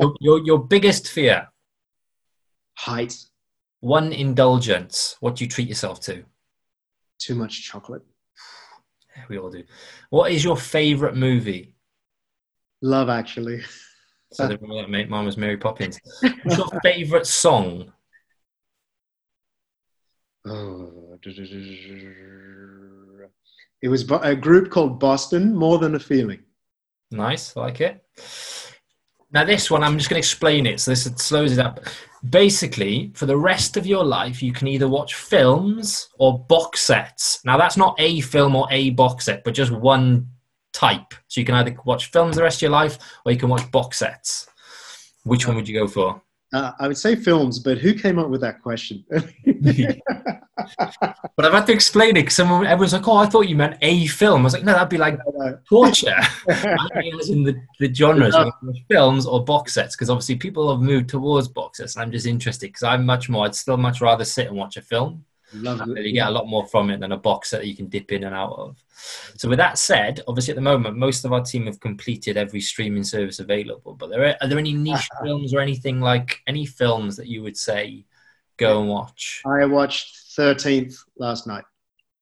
Your, 0.00 0.14
your, 0.20 0.46
your 0.46 0.58
biggest 0.58 1.08
fear. 1.08 1.48
Height. 2.78 3.14
One 3.80 4.10
indulgence. 4.10 5.16
What 5.20 5.36
do 5.36 5.44
you 5.44 5.50
treat 5.50 5.68
yourself 5.68 6.00
to? 6.02 6.24
Too 7.18 7.34
much 7.34 7.62
chocolate. 7.62 8.02
We 9.28 9.38
all 9.38 9.50
do. 9.50 9.64
What 10.10 10.30
is 10.30 10.44
your 10.44 10.58
favorite 10.58 11.16
movie? 11.16 11.75
Love 12.82 13.08
Actually. 13.08 13.62
So 14.32 14.48
the 14.48 14.56
one 14.56 14.76
that 14.82 14.90
made 14.90 15.08
mine 15.08 15.24
was 15.24 15.36
Mary 15.36 15.56
Poppins. 15.56 15.98
What's 16.42 16.58
your 16.58 16.68
favorite 16.82 17.26
song? 17.26 17.92
Oh, 20.46 21.18
it 23.82 23.88
was 23.88 24.10
a 24.22 24.36
group 24.36 24.70
called 24.70 25.00
Boston, 25.00 25.54
More 25.54 25.78
Than 25.78 25.94
a 25.94 25.98
Feeling. 25.98 26.40
Nice, 27.10 27.56
like 27.56 27.80
it. 27.80 28.04
Now, 29.32 29.44
this 29.44 29.70
one, 29.70 29.82
I'm 29.82 29.98
just 29.98 30.08
going 30.08 30.20
to 30.20 30.26
explain 30.26 30.66
it 30.66 30.80
so 30.80 30.92
this 30.92 31.04
slows 31.04 31.52
it 31.52 31.58
up. 31.58 31.80
Basically, 32.28 33.12
for 33.14 33.26
the 33.26 33.36
rest 33.36 33.76
of 33.76 33.86
your 33.86 34.04
life, 34.04 34.42
you 34.42 34.52
can 34.52 34.68
either 34.68 34.88
watch 34.88 35.14
films 35.14 36.08
or 36.18 36.44
box 36.46 36.80
sets. 36.80 37.44
Now, 37.44 37.58
that's 37.58 37.76
not 37.76 37.96
a 37.98 38.20
film 38.20 38.54
or 38.54 38.66
a 38.70 38.90
box 38.90 39.24
set, 39.24 39.44
but 39.44 39.54
just 39.54 39.72
one 39.72 40.28
type. 40.76 41.14
So 41.28 41.40
you 41.40 41.44
can 41.44 41.54
either 41.54 41.76
watch 41.84 42.10
films 42.10 42.36
the 42.36 42.42
rest 42.42 42.58
of 42.58 42.62
your 42.62 42.70
life 42.70 42.98
or 43.24 43.32
you 43.32 43.38
can 43.38 43.48
watch 43.48 43.68
box 43.70 43.98
sets. 43.98 44.46
Which 45.24 45.46
one 45.46 45.56
would 45.56 45.68
you 45.68 45.78
go 45.78 45.88
for? 45.88 46.22
Uh, 46.52 46.72
I 46.78 46.86
would 46.86 46.96
say 46.96 47.16
films, 47.16 47.58
but 47.58 47.78
who 47.78 47.92
came 47.92 48.20
up 48.20 48.28
with 48.28 48.40
that 48.42 48.62
question? 48.62 49.04
but 49.10 49.20
I've 51.44 51.52
had 51.52 51.66
to 51.66 51.72
explain 51.72 52.10
it 52.10 52.22
because 52.22 52.36
someone, 52.36 52.64
everyone's 52.64 52.92
like, 52.92 53.08
"Oh, 53.08 53.16
I 53.16 53.26
thought 53.26 53.48
you 53.48 53.56
meant 53.56 53.78
a 53.82 54.06
film." 54.06 54.42
I 54.42 54.44
was 54.44 54.52
like, 54.52 54.62
"No, 54.62 54.72
that'd 54.72 54.88
be 54.88 54.96
like 54.96 55.18
torture." 55.68 56.16
in 56.46 57.42
the, 57.42 57.60
the 57.80 57.92
genres, 57.92 58.36
films 58.88 59.26
or 59.26 59.44
box 59.44 59.74
sets, 59.74 59.96
because 59.96 60.08
obviously 60.08 60.36
people 60.36 60.70
have 60.70 60.80
moved 60.80 61.08
towards 61.08 61.48
box 61.48 61.78
sets, 61.78 61.96
and 61.96 62.04
I'm 62.04 62.12
just 62.12 62.26
interested 62.26 62.68
because 62.68 62.84
I'm 62.84 63.04
much 63.04 63.28
more. 63.28 63.44
I'd 63.44 63.56
still 63.56 63.76
much 63.76 64.00
rather 64.00 64.24
sit 64.24 64.46
and 64.46 64.56
watch 64.56 64.76
a 64.76 64.82
film 64.82 65.24
you 65.52 66.12
get 66.12 66.28
a 66.28 66.30
lot 66.30 66.48
more 66.48 66.66
from 66.66 66.90
it 66.90 67.00
than 67.00 67.12
a 67.12 67.16
box 67.16 67.50
that 67.50 67.66
you 67.66 67.76
can 67.76 67.88
dip 67.88 68.12
in 68.12 68.24
and 68.24 68.34
out 68.34 68.52
of. 68.52 68.82
So, 69.36 69.48
with 69.48 69.58
that 69.58 69.78
said, 69.78 70.20
obviously 70.26 70.52
at 70.52 70.56
the 70.56 70.62
moment, 70.62 70.96
most 70.96 71.24
of 71.24 71.32
our 71.32 71.42
team 71.42 71.66
have 71.66 71.80
completed 71.80 72.36
every 72.36 72.60
streaming 72.60 73.04
service 73.04 73.38
available. 73.38 73.94
But 73.94 74.10
there 74.10 74.24
are, 74.24 74.36
are 74.40 74.48
there 74.48 74.58
any 74.58 74.72
niche 74.72 75.08
films 75.22 75.54
or 75.54 75.60
anything 75.60 76.00
like 76.00 76.40
any 76.46 76.66
films 76.66 77.16
that 77.16 77.28
you 77.28 77.42
would 77.42 77.56
say 77.56 78.04
go 78.56 78.80
and 78.80 78.88
watch? 78.88 79.42
I 79.46 79.64
watched 79.66 80.16
Thirteenth 80.34 80.96
last 81.18 81.46
night. 81.46 81.64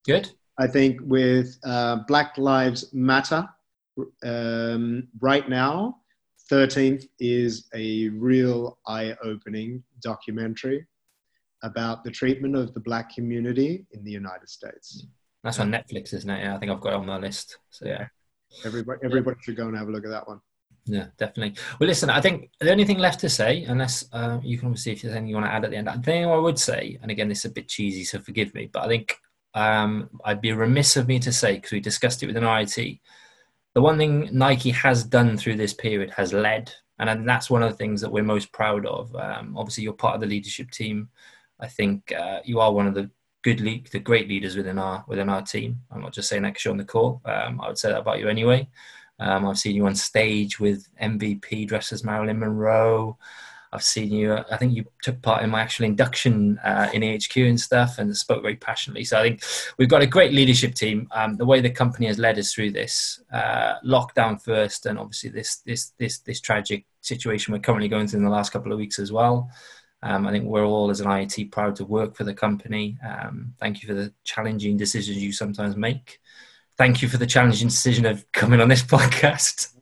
Good. 0.05 0.31
I 0.57 0.67
think 0.67 0.99
with 1.01 1.57
uh, 1.65 1.97
Black 2.07 2.37
Lives 2.37 2.93
Matter 2.93 3.47
um, 4.23 5.07
right 5.19 5.49
now, 5.49 5.97
Thirteenth 6.49 7.05
is 7.19 7.67
a 7.73 8.09
real 8.09 8.77
eye-opening 8.85 9.83
documentary 10.01 10.85
about 11.65 12.03
the 12.03 12.11
treatment 12.11 12.55
of 12.55 12.73
the 12.73 12.79
black 12.79 13.13
community 13.13 13.85
in 13.91 14.03
the 14.03 14.11
United 14.11 14.47
States. 14.47 15.07
That's 15.43 15.59
on 15.59 15.71
Netflix, 15.71 16.13
isn't 16.13 16.29
it? 16.29 16.43
Yeah, 16.43 16.55
I 16.55 16.59
think 16.59 16.71
I've 16.71 16.81
got 16.81 16.93
it 16.93 16.95
on 16.95 17.05
my 17.05 17.17
list. 17.17 17.57
So 17.69 17.85
yeah, 17.85 18.07
everybody 18.63 18.99
everybody 19.03 19.37
should 19.41 19.57
go 19.57 19.67
and 19.67 19.77
have 19.77 19.87
a 19.87 19.91
look 19.91 20.05
at 20.05 20.11
that 20.11 20.27
one. 20.27 20.39
Yeah, 20.87 21.07
definitely. 21.17 21.55
Well, 21.79 21.87
listen, 21.87 22.11
I 22.11 22.21
think 22.21 22.51
the 22.59 22.71
only 22.71 22.85
thing 22.85 22.99
left 22.99 23.19
to 23.21 23.29
say, 23.29 23.63
unless 23.63 24.05
uh, 24.13 24.39
you 24.43 24.59
can 24.59 24.75
see 24.77 24.91
if 24.91 25.01
there's 25.01 25.15
anything 25.15 25.29
you 25.29 25.35
want 25.35 25.47
to 25.47 25.51
add 25.51 25.65
at 25.65 25.71
the 25.71 25.77
end, 25.77 25.87
the 25.87 25.99
thing 26.03 26.25
I 26.25 26.37
would 26.37 26.59
say, 26.59 26.99
and 27.01 27.09
again, 27.09 27.27
this 27.27 27.39
is 27.39 27.51
a 27.51 27.53
bit 27.53 27.67
cheesy, 27.67 28.03
so 28.03 28.19
forgive 28.19 28.53
me, 28.53 28.69
but 28.71 28.83
I 28.83 28.87
think 28.87 29.17
um, 29.55 30.09
I'd 30.23 30.41
be 30.41 30.51
remiss 30.51 30.95
of 30.95 31.07
me 31.07 31.17
to 31.19 31.31
say, 31.31 31.55
because 31.55 31.71
we 31.71 31.79
discussed 31.79 32.21
it 32.21 32.27
with 32.27 32.37
an 32.37 32.43
IIT, 32.43 32.99
the 33.73 33.81
one 33.81 33.97
thing 33.97 34.29
Nike 34.31 34.69
has 34.71 35.03
done 35.03 35.37
through 35.37 35.55
this 35.55 35.73
period 35.73 36.11
has 36.11 36.33
led, 36.33 36.71
and 36.99 37.27
that's 37.27 37.49
one 37.49 37.63
of 37.63 37.71
the 37.71 37.77
things 37.77 37.99
that 38.01 38.11
we're 38.11 38.23
most 38.23 38.51
proud 38.51 38.85
of. 38.85 39.13
Um, 39.15 39.57
obviously, 39.57 39.83
you're 39.83 39.93
part 39.93 40.15
of 40.15 40.21
the 40.21 40.27
leadership 40.27 40.71
team. 40.71 41.09
I 41.59 41.67
think 41.67 42.11
uh, 42.11 42.39
you 42.43 42.59
are 42.59 42.71
one 42.71 42.87
of 42.87 42.93
the 42.93 43.09
good 43.43 43.59
the 43.91 43.99
great 43.99 44.27
leaders 44.27 44.57
within 44.57 44.79
our 44.79 45.05
within 45.07 45.29
our 45.29 45.41
team. 45.41 45.81
I'm 45.91 46.01
not 46.01 46.13
just 46.13 46.29
saying 46.29 46.41
that 46.43 46.49
because 46.49 46.65
you're 46.65 46.71
on 46.71 46.77
the 46.77 46.85
call. 46.85 47.21
Um, 47.25 47.61
I 47.61 47.67
would 47.67 47.77
say 47.77 47.89
that 47.89 47.99
about 47.99 48.19
you 48.19 48.27
anyway. 48.27 48.67
Um, 49.19 49.45
I've 49.45 49.59
seen 49.59 49.75
you 49.75 49.85
on 49.85 49.95
stage 49.95 50.59
with 50.59 50.87
MVP 51.01 51.67
dressed 51.67 51.93
as 51.93 52.03
Marilyn 52.03 52.39
Monroe. 52.39 53.17
I've 53.71 53.83
seen 53.83 54.11
you. 54.11 54.33
I 54.33 54.57
think 54.57 54.73
you 54.73 54.85
took 55.01 55.21
part 55.21 55.43
in 55.43 55.49
my 55.49 55.61
actual 55.61 55.85
induction 55.85 56.57
uh, 56.63 56.89
in 56.93 57.01
AHQ 57.01 57.47
and 57.47 57.59
stuff, 57.59 57.99
and 57.99 58.15
spoke 58.15 58.41
very 58.41 58.55
passionately. 58.55 59.03
So 59.03 59.19
I 59.19 59.23
think 59.23 59.43
we've 59.77 59.89
got 59.89 60.01
a 60.01 60.07
great 60.07 60.33
leadership 60.33 60.75
team. 60.75 61.07
Um, 61.11 61.35
the 61.35 61.45
way 61.45 61.61
the 61.61 61.69
company 61.69 62.07
has 62.07 62.17
led 62.17 62.39
us 62.39 62.53
through 62.53 62.71
this 62.71 63.21
uh, 63.33 63.75
lockdown 63.85 64.41
first, 64.41 64.85
and 64.85 64.97
obviously 64.97 65.29
this 65.29 65.57
this 65.57 65.91
this 65.99 66.19
this 66.19 66.39
tragic 66.39 66.85
situation 67.01 67.53
we're 67.53 67.59
currently 67.59 67.87
going 67.87 68.07
through 68.07 68.19
in 68.19 68.25
the 68.25 68.31
last 68.31 68.51
couple 68.51 68.71
of 68.71 68.79
weeks 68.79 68.97
as 68.97 69.11
well. 69.11 69.51
Um, 70.05 70.27
I 70.27 70.31
think 70.31 70.45
we're 70.45 70.63
all, 70.63 70.91
as 70.91 70.99
an 70.99 71.07
IIT, 71.07 71.51
proud 71.51 71.75
to 71.77 71.85
work 71.85 72.15
for 72.15 72.25
the 72.25 72.33
company. 72.33 72.95
Um, 73.03 73.55
thank 73.59 73.81
you 73.81 73.87
for 73.87 73.95
the 73.95 74.13
challenging 74.23 74.77
decisions 74.77 75.17
you 75.17 75.31
sometimes 75.31 75.75
make. 75.75 76.19
Thank 76.77 77.01
you 77.01 77.07
for 77.07 77.17
the 77.17 77.25
challenging 77.25 77.69
decision 77.69 78.05
of 78.05 78.23
coming 78.31 78.61
on 78.61 78.69
this 78.69 78.83
podcast 78.83 79.73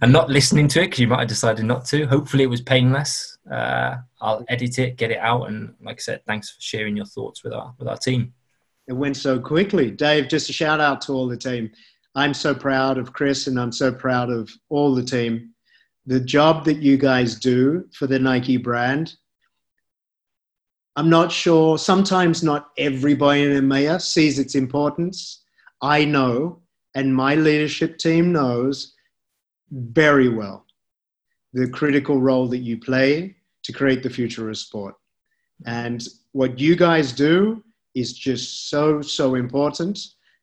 and 0.00 0.10
not 0.10 0.30
listening 0.30 0.68
to 0.68 0.80
it 0.80 0.86
because 0.86 1.00
you 1.00 1.06
might 1.06 1.20
have 1.20 1.28
decided 1.28 1.66
not 1.66 1.84
to. 1.86 2.06
Hopefully, 2.06 2.44
it 2.44 2.48
was 2.48 2.62
painless. 2.62 3.36
Uh, 3.50 3.96
I'll 4.22 4.42
edit 4.48 4.78
it, 4.78 4.96
get 4.96 5.10
it 5.10 5.18
out, 5.18 5.48
and 5.48 5.74
like 5.82 5.96
I 5.96 6.00
said, 6.00 6.22
thanks 6.26 6.50
for 6.50 6.60
sharing 6.62 6.96
your 6.96 7.06
thoughts 7.06 7.44
with 7.44 7.52
our 7.52 7.74
with 7.78 7.88
our 7.88 7.98
team. 7.98 8.32
It 8.86 8.94
went 8.94 9.18
so 9.18 9.38
quickly, 9.38 9.90
Dave. 9.90 10.28
Just 10.28 10.48
a 10.48 10.52
shout 10.54 10.80
out 10.80 11.02
to 11.02 11.12
all 11.12 11.28
the 11.28 11.36
team. 11.36 11.70
I'm 12.14 12.32
so 12.32 12.54
proud 12.54 12.96
of 12.96 13.12
Chris, 13.12 13.48
and 13.48 13.60
I'm 13.60 13.72
so 13.72 13.92
proud 13.92 14.30
of 14.30 14.50
all 14.70 14.94
the 14.94 15.04
team. 15.04 15.50
The 16.06 16.20
job 16.20 16.64
that 16.64 16.78
you 16.78 16.96
guys 16.96 17.38
do 17.38 17.84
for 17.92 18.06
the 18.06 18.18
Nike 18.18 18.56
brand 18.56 19.14
I'm 20.98 21.08
not 21.08 21.30
sure. 21.30 21.78
Sometimes 21.78 22.42
not 22.42 22.70
everybody 22.76 23.44
in 23.44 23.52
EMEA 23.52 24.02
sees 24.02 24.40
its 24.40 24.56
importance. 24.56 25.44
I 25.80 26.04
know, 26.04 26.60
and 26.96 27.14
my 27.14 27.36
leadership 27.36 27.98
team 27.98 28.32
knows 28.32 28.96
very 29.70 30.28
well 30.28 30.66
the 31.52 31.68
critical 31.68 32.20
role 32.20 32.48
that 32.48 32.58
you 32.58 32.80
play 32.80 33.36
to 33.62 33.72
create 33.72 34.02
the 34.02 34.10
future 34.10 34.50
of 34.50 34.58
sport. 34.58 34.96
And 35.66 36.04
what 36.32 36.58
you 36.58 36.74
guys 36.74 37.12
do 37.12 37.62
is 37.94 38.12
just 38.12 38.68
so, 38.68 39.00
so 39.00 39.36
important. 39.36 40.00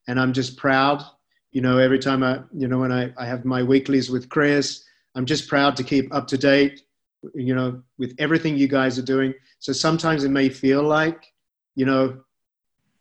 And 0.08 0.18
I'm 0.18 0.32
just 0.32 0.56
proud, 0.56 1.04
you 1.52 1.60
know, 1.60 1.80
every 1.80 2.00
time 2.00 2.24
I, 2.24 2.39
you 2.54 2.70
know, 2.70 2.80
when 2.80 2.94
I, 2.94 3.12
I 3.18 3.26
have 3.26 3.44
my 3.44 3.62
weeklies 3.62 4.10
with 4.10 4.30
Chris, 4.30 4.86
I'm 5.15 5.26
just 5.26 5.50
proud 5.50 5.76
to 5.76 5.84
keep 5.84 6.15
up 6.15 6.28
to 6.28 6.38
date 6.38 6.84
you 7.33 7.55
know, 7.55 7.81
with 7.97 8.13
everything 8.19 8.57
you 8.57 8.67
guys 8.67 8.99
are 8.99 9.03
doing. 9.03 9.33
So 9.59 9.73
sometimes 9.73 10.23
it 10.23 10.29
may 10.29 10.49
feel 10.49 10.83
like, 10.83 11.33
you 11.75 11.85
know, 11.85 12.21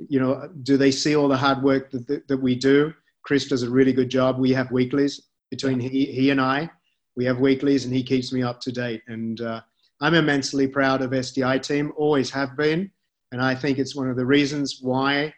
you 0.09 0.21
know, 0.21 0.49
do 0.63 0.77
they 0.77 0.91
see 0.91 1.17
all 1.17 1.29
the 1.29 1.37
hard 1.37 1.63
work 1.63 1.91
that, 1.91 2.07
that, 2.09 2.29
that 2.29 2.37
we 2.37 2.55
do? 2.55 2.93
Chris 3.23 3.47
does 3.47 3.63
a 3.63 3.71
really 3.71 3.93
good 3.93 4.11
job. 4.11 4.39
We 4.39 4.53
have 4.53 4.71
weeklies 4.71 5.21
between 5.51 5.81
he, 5.81 6.07
he 6.07 6.31
and 6.31 6.41
I. 6.41 6.71
We 7.17 7.25
have 7.27 7.39
weeklies, 7.39 7.85
and 7.85 7.95
he 7.95 8.03
keeps 8.03 8.33
me 8.33 8.43
up 8.43 8.61
to 8.63 8.73
date. 8.73 9.03
And 9.07 9.41
uh, 9.41 9.61
I'm 10.01 10.15
immensely 10.15 10.67
proud 10.67 11.01
of 11.01 11.13
SDI 11.13 11.63
team. 11.63 11.93
Always 11.97 12.31
have 12.31 12.57
been, 12.57 12.91
and 13.33 13.41
I 13.41 13.55
think 13.55 13.79
it's 13.79 13.95
one 13.95 14.11
of 14.11 14.17
the 14.17 14.27
reasons 14.27 14.81
why 14.83 15.33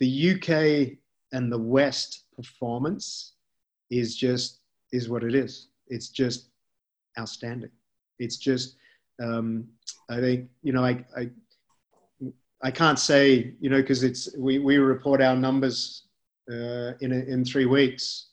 the 0.00 0.32
UK 0.32 0.98
and 1.32 1.50
the 1.50 1.58
West 1.58 2.24
performance 2.36 3.34
is 3.90 4.16
just 4.16 4.60
is 4.92 5.08
what 5.08 5.24
it 5.24 5.34
is. 5.34 5.68
It's 5.88 6.08
just 6.08 6.50
outstanding. 7.18 7.70
It's 8.18 8.36
just 8.36 8.76
um, 9.22 9.68
I 10.08 10.20
think 10.20 10.48
you 10.62 10.72
know 10.72 10.84
I 10.84 11.04
I, 11.16 11.30
I 12.62 12.70
can't 12.70 12.98
say 12.98 13.54
you 13.60 13.70
know 13.70 13.80
because 13.80 14.02
it's 14.02 14.34
we, 14.36 14.58
we 14.58 14.78
report 14.78 15.20
our 15.20 15.36
numbers 15.36 16.06
uh, 16.50 16.92
in 17.00 17.12
in 17.12 17.44
three 17.44 17.66
weeks, 17.66 18.28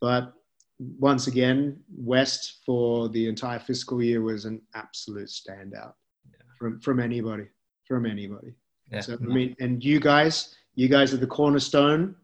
but 0.00 0.32
once 0.78 1.26
again 1.26 1.78
West 1.96 2.58
for 2.64 3.08
the 3.08 3.28
entire 3.28 3.58
fiscal 3.58 4.02
year 4.02 4.22
was 4.22 4.44
an 4.44 4.60
absolute 4.74 5.28
standout 5.28 5.94
yeah. 6.30 6.44
from 6.58 6.80
from 6.80 7.00
anybody 7.00 7.46
from 7.88 8.06
anybody. 8.06 8.54
Yeah. 8.92 9.00
So 9.00 9.14
I 9.14 9.24
mean, 9.24 9.56
and 9.60 9.82
you 9.82 9.98
guys, 9.98 10.54
you 10.74 10.88
guys 10.88 11.12
are 11.12 11.18
the 11.18 11.26
cornerstone, 11.26 12.14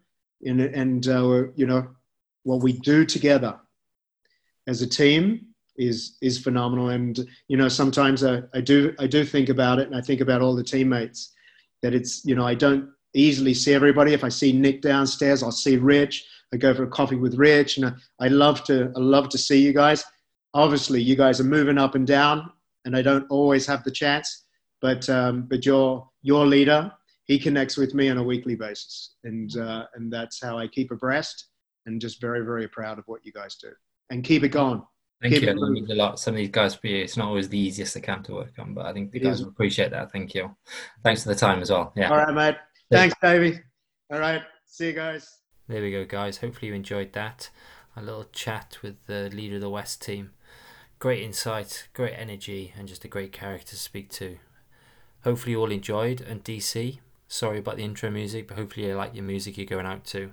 in, 0.42 0.60
and 0.60 1.06
uh, 1.08 1.44
you 1.56 1.66
know 1.66 1.88
what 2.44 2.62
we 2.62 2.72
do 2.72 3.04
together 3.04 3.58
as 4.66 4.82
a 4.82 4.86
team 4.86 5.53
is 5.76 6.16
is 6.20 6.38
phenomenal. 6.38 6.90
And 6.90 7.18
you 7.48 7.56
know, 7.56 7.68
sometimes 7.68 8.24
I, 8.24 8.42
I 8.52 8.60
do 8.60 8.94
I 8.98 9.06
do 9.06 9.24
think 9.24 9.48
about 9.48 9.78
it, 9.78 9.86
and 9.86 9.96
I 9.96 10.00
think 10.00 10.20
about 10.20 10.42
all 10.42 10.54
the 10.54 10.64
teammates 10.64 11.32
that 11.82 11.94
it's 11.94 12.24
you 12.24 12.34
know 12.34 12.46
I 12.46 12.54
don't 12.54 12.88
easily 13.14 13.54
see 13.54 13.74
everybody. 13.74 14.12
If 14.12 14.24
I 14.24 14.28
see 14.28 14.52
Nick 14.52 14.82
downstairs, 14.82 15.42
I'll 15.42 15.52
see 15.52 15.76
Rich. 15.76 16.26
I 16.52 16.56
go 16.56 16.74
for 16.74 16.84
a 16.84 16.88
coffee 16.88 17.16
with 17.16 17.34
Rich, 17.34 17.78
and 17.78 17.86
I, 17.86 17.92
I 18.20 18.28
love 18.28 18.64
to 18.64 18.92
I 18.96 19.00
love 19.00 19.28
to 19.30 19.38
see 19.38 19.60
you 19.60 19.72
guys. 19.72 20.04
Obviously, 20.52 21.02
you 21.02 21.16
guys 21.16 21.40
are 21.40 21.44
moving 21.44 21.78
up 21.78 21.94
and 21.94 22.06
down, 22.06 22.50
and 22.84 22.96
I 22.96 23.02
don't 23.02 23.26
always 23.30 23.66
have 23.66 23.82
the 23.84 23.90
chance. 23.90 24.44
But 24.80 25.08
um, 25.08 25.42
but 25.42 25.66
your 25.66 26.08
your 26.22 26.46
leader, 26.46 26.92
he 27.24 27.38
connects 27.38 27.76
with 27.76 27.94
me 27.94 28.08
on 28.08 28.18
a 28.18 28.22
weekly 28.22 28.54
basis, 28.54 29.14
and 29.24 29.56
uh, 29.56 29.86
and 29.94 30.12
that's 30.12 30.42
how 30.42 30.58
I 30.58 30.68
keep 30.68 30.90
abreast. 30.90 31.46
And 31.86 32.00
just 32.00 32.20
very 32.20 32.44
very 32.44 32.66
proud 32.66 32.98
of 32.98 33.04
what 33.08 33.26
you 33.26 33.32
guys 33.32 33.56
do, 33.56 33.70
and 34.10 34.24
keep 34.24 34.42
it 34.42 34.48
going. 34.48 34.82
Thank 35.24 35.40
you. 35.40 35.48
It 35.48 35.56
means 35.56 35.90
a 35.90 35.94
lot. 35.94 36.20
Some 36.20 36.34
of 36.34 36.38
these 36.38 36.50
guys 36.50 36.74
for 36.74 36.86
you, 36.86 37.02
it's 37.02 37.16
not 37.16 37.28
always 37.28 37.48
the 37.48 37.58
easiest 37.58 37.96
account 37.96 38.26
to 38.26 38.34
work 38.34 38.52
on, 38.58 38.74
but 38.74 38.84
I 38.84 38.92
think 38.92 39.10
the 39.10 39.20
it 39.20 39.24
guys 39.24 39.40
will 39.40 39.48
appreciate 39.48 39.90
that. 39.90 40.12
Thank 40.12 40.34
you. 40.34 40.54
Thanks 41.02 41.22
for 41.22 41.30
the 41.30 41.34
time 41.34 41.62
as 41.62 41.70
well. 41.70 41.94
Yeah. 41.96 42.10
All 42.10 42.18
right, 42.18 42.34
mate. 42.34 42.56
Thanks, 42.90 43.14
Davey. 43.22 43.58
All 44.12 44.18
right. 44.18 44.42
See 44.66 44.88
you 44.88 44.92
guys. 44.92 45.38
There 45.66 45.80
we 45.80 45.92
go, 45.92 46.04
guys. 46.04 46.36
Hopefully 46.36 46.68
you 46.68 46.74
enjoyed 46.74 47.14
that. 47.14 47.48
A 47.96 48.02
little 48.02 48.24
chat 48.32 48.76
with 48.82 48.96
the 49.06 49.30
leader 49.32 49.54
of 49.54 49.62
the 49.62 49.70
West 49.70 50.02
team. 50.02 50.32
Great 50.98 51.22
insight, 51.22 51.88
great 51.94 52.14
energy, 52.18 52.74
and 52.76 52.86
just 52.86 53.04
a 53.06 53.08
great 53.08 53.32
character 53.32 53.70
to 53.70 53.76
speak 53.76 54.10
to. 54.10 54.36
Hopefully 55.22 55.52
you 55.52 55.60
all 55.60 55.70
enjoyed. 55.70 56.20
And 56.20 56.44
DC, 56.44 56.98
sorry 57.28 57.60
about 57.60 57.76
the 57.76 57.84
intro 57.84 58.10
music, 58.10 58.48
but 58.48 58.58
hopefully 58.58 58.88
you 58.88 58.94
like 58.94 59.14
your 59.14 59.24
music 59.24 59.56
you're 59.56 59.64
going 59.64 59.86
out 59.86 60.04
to. 60.06 60.32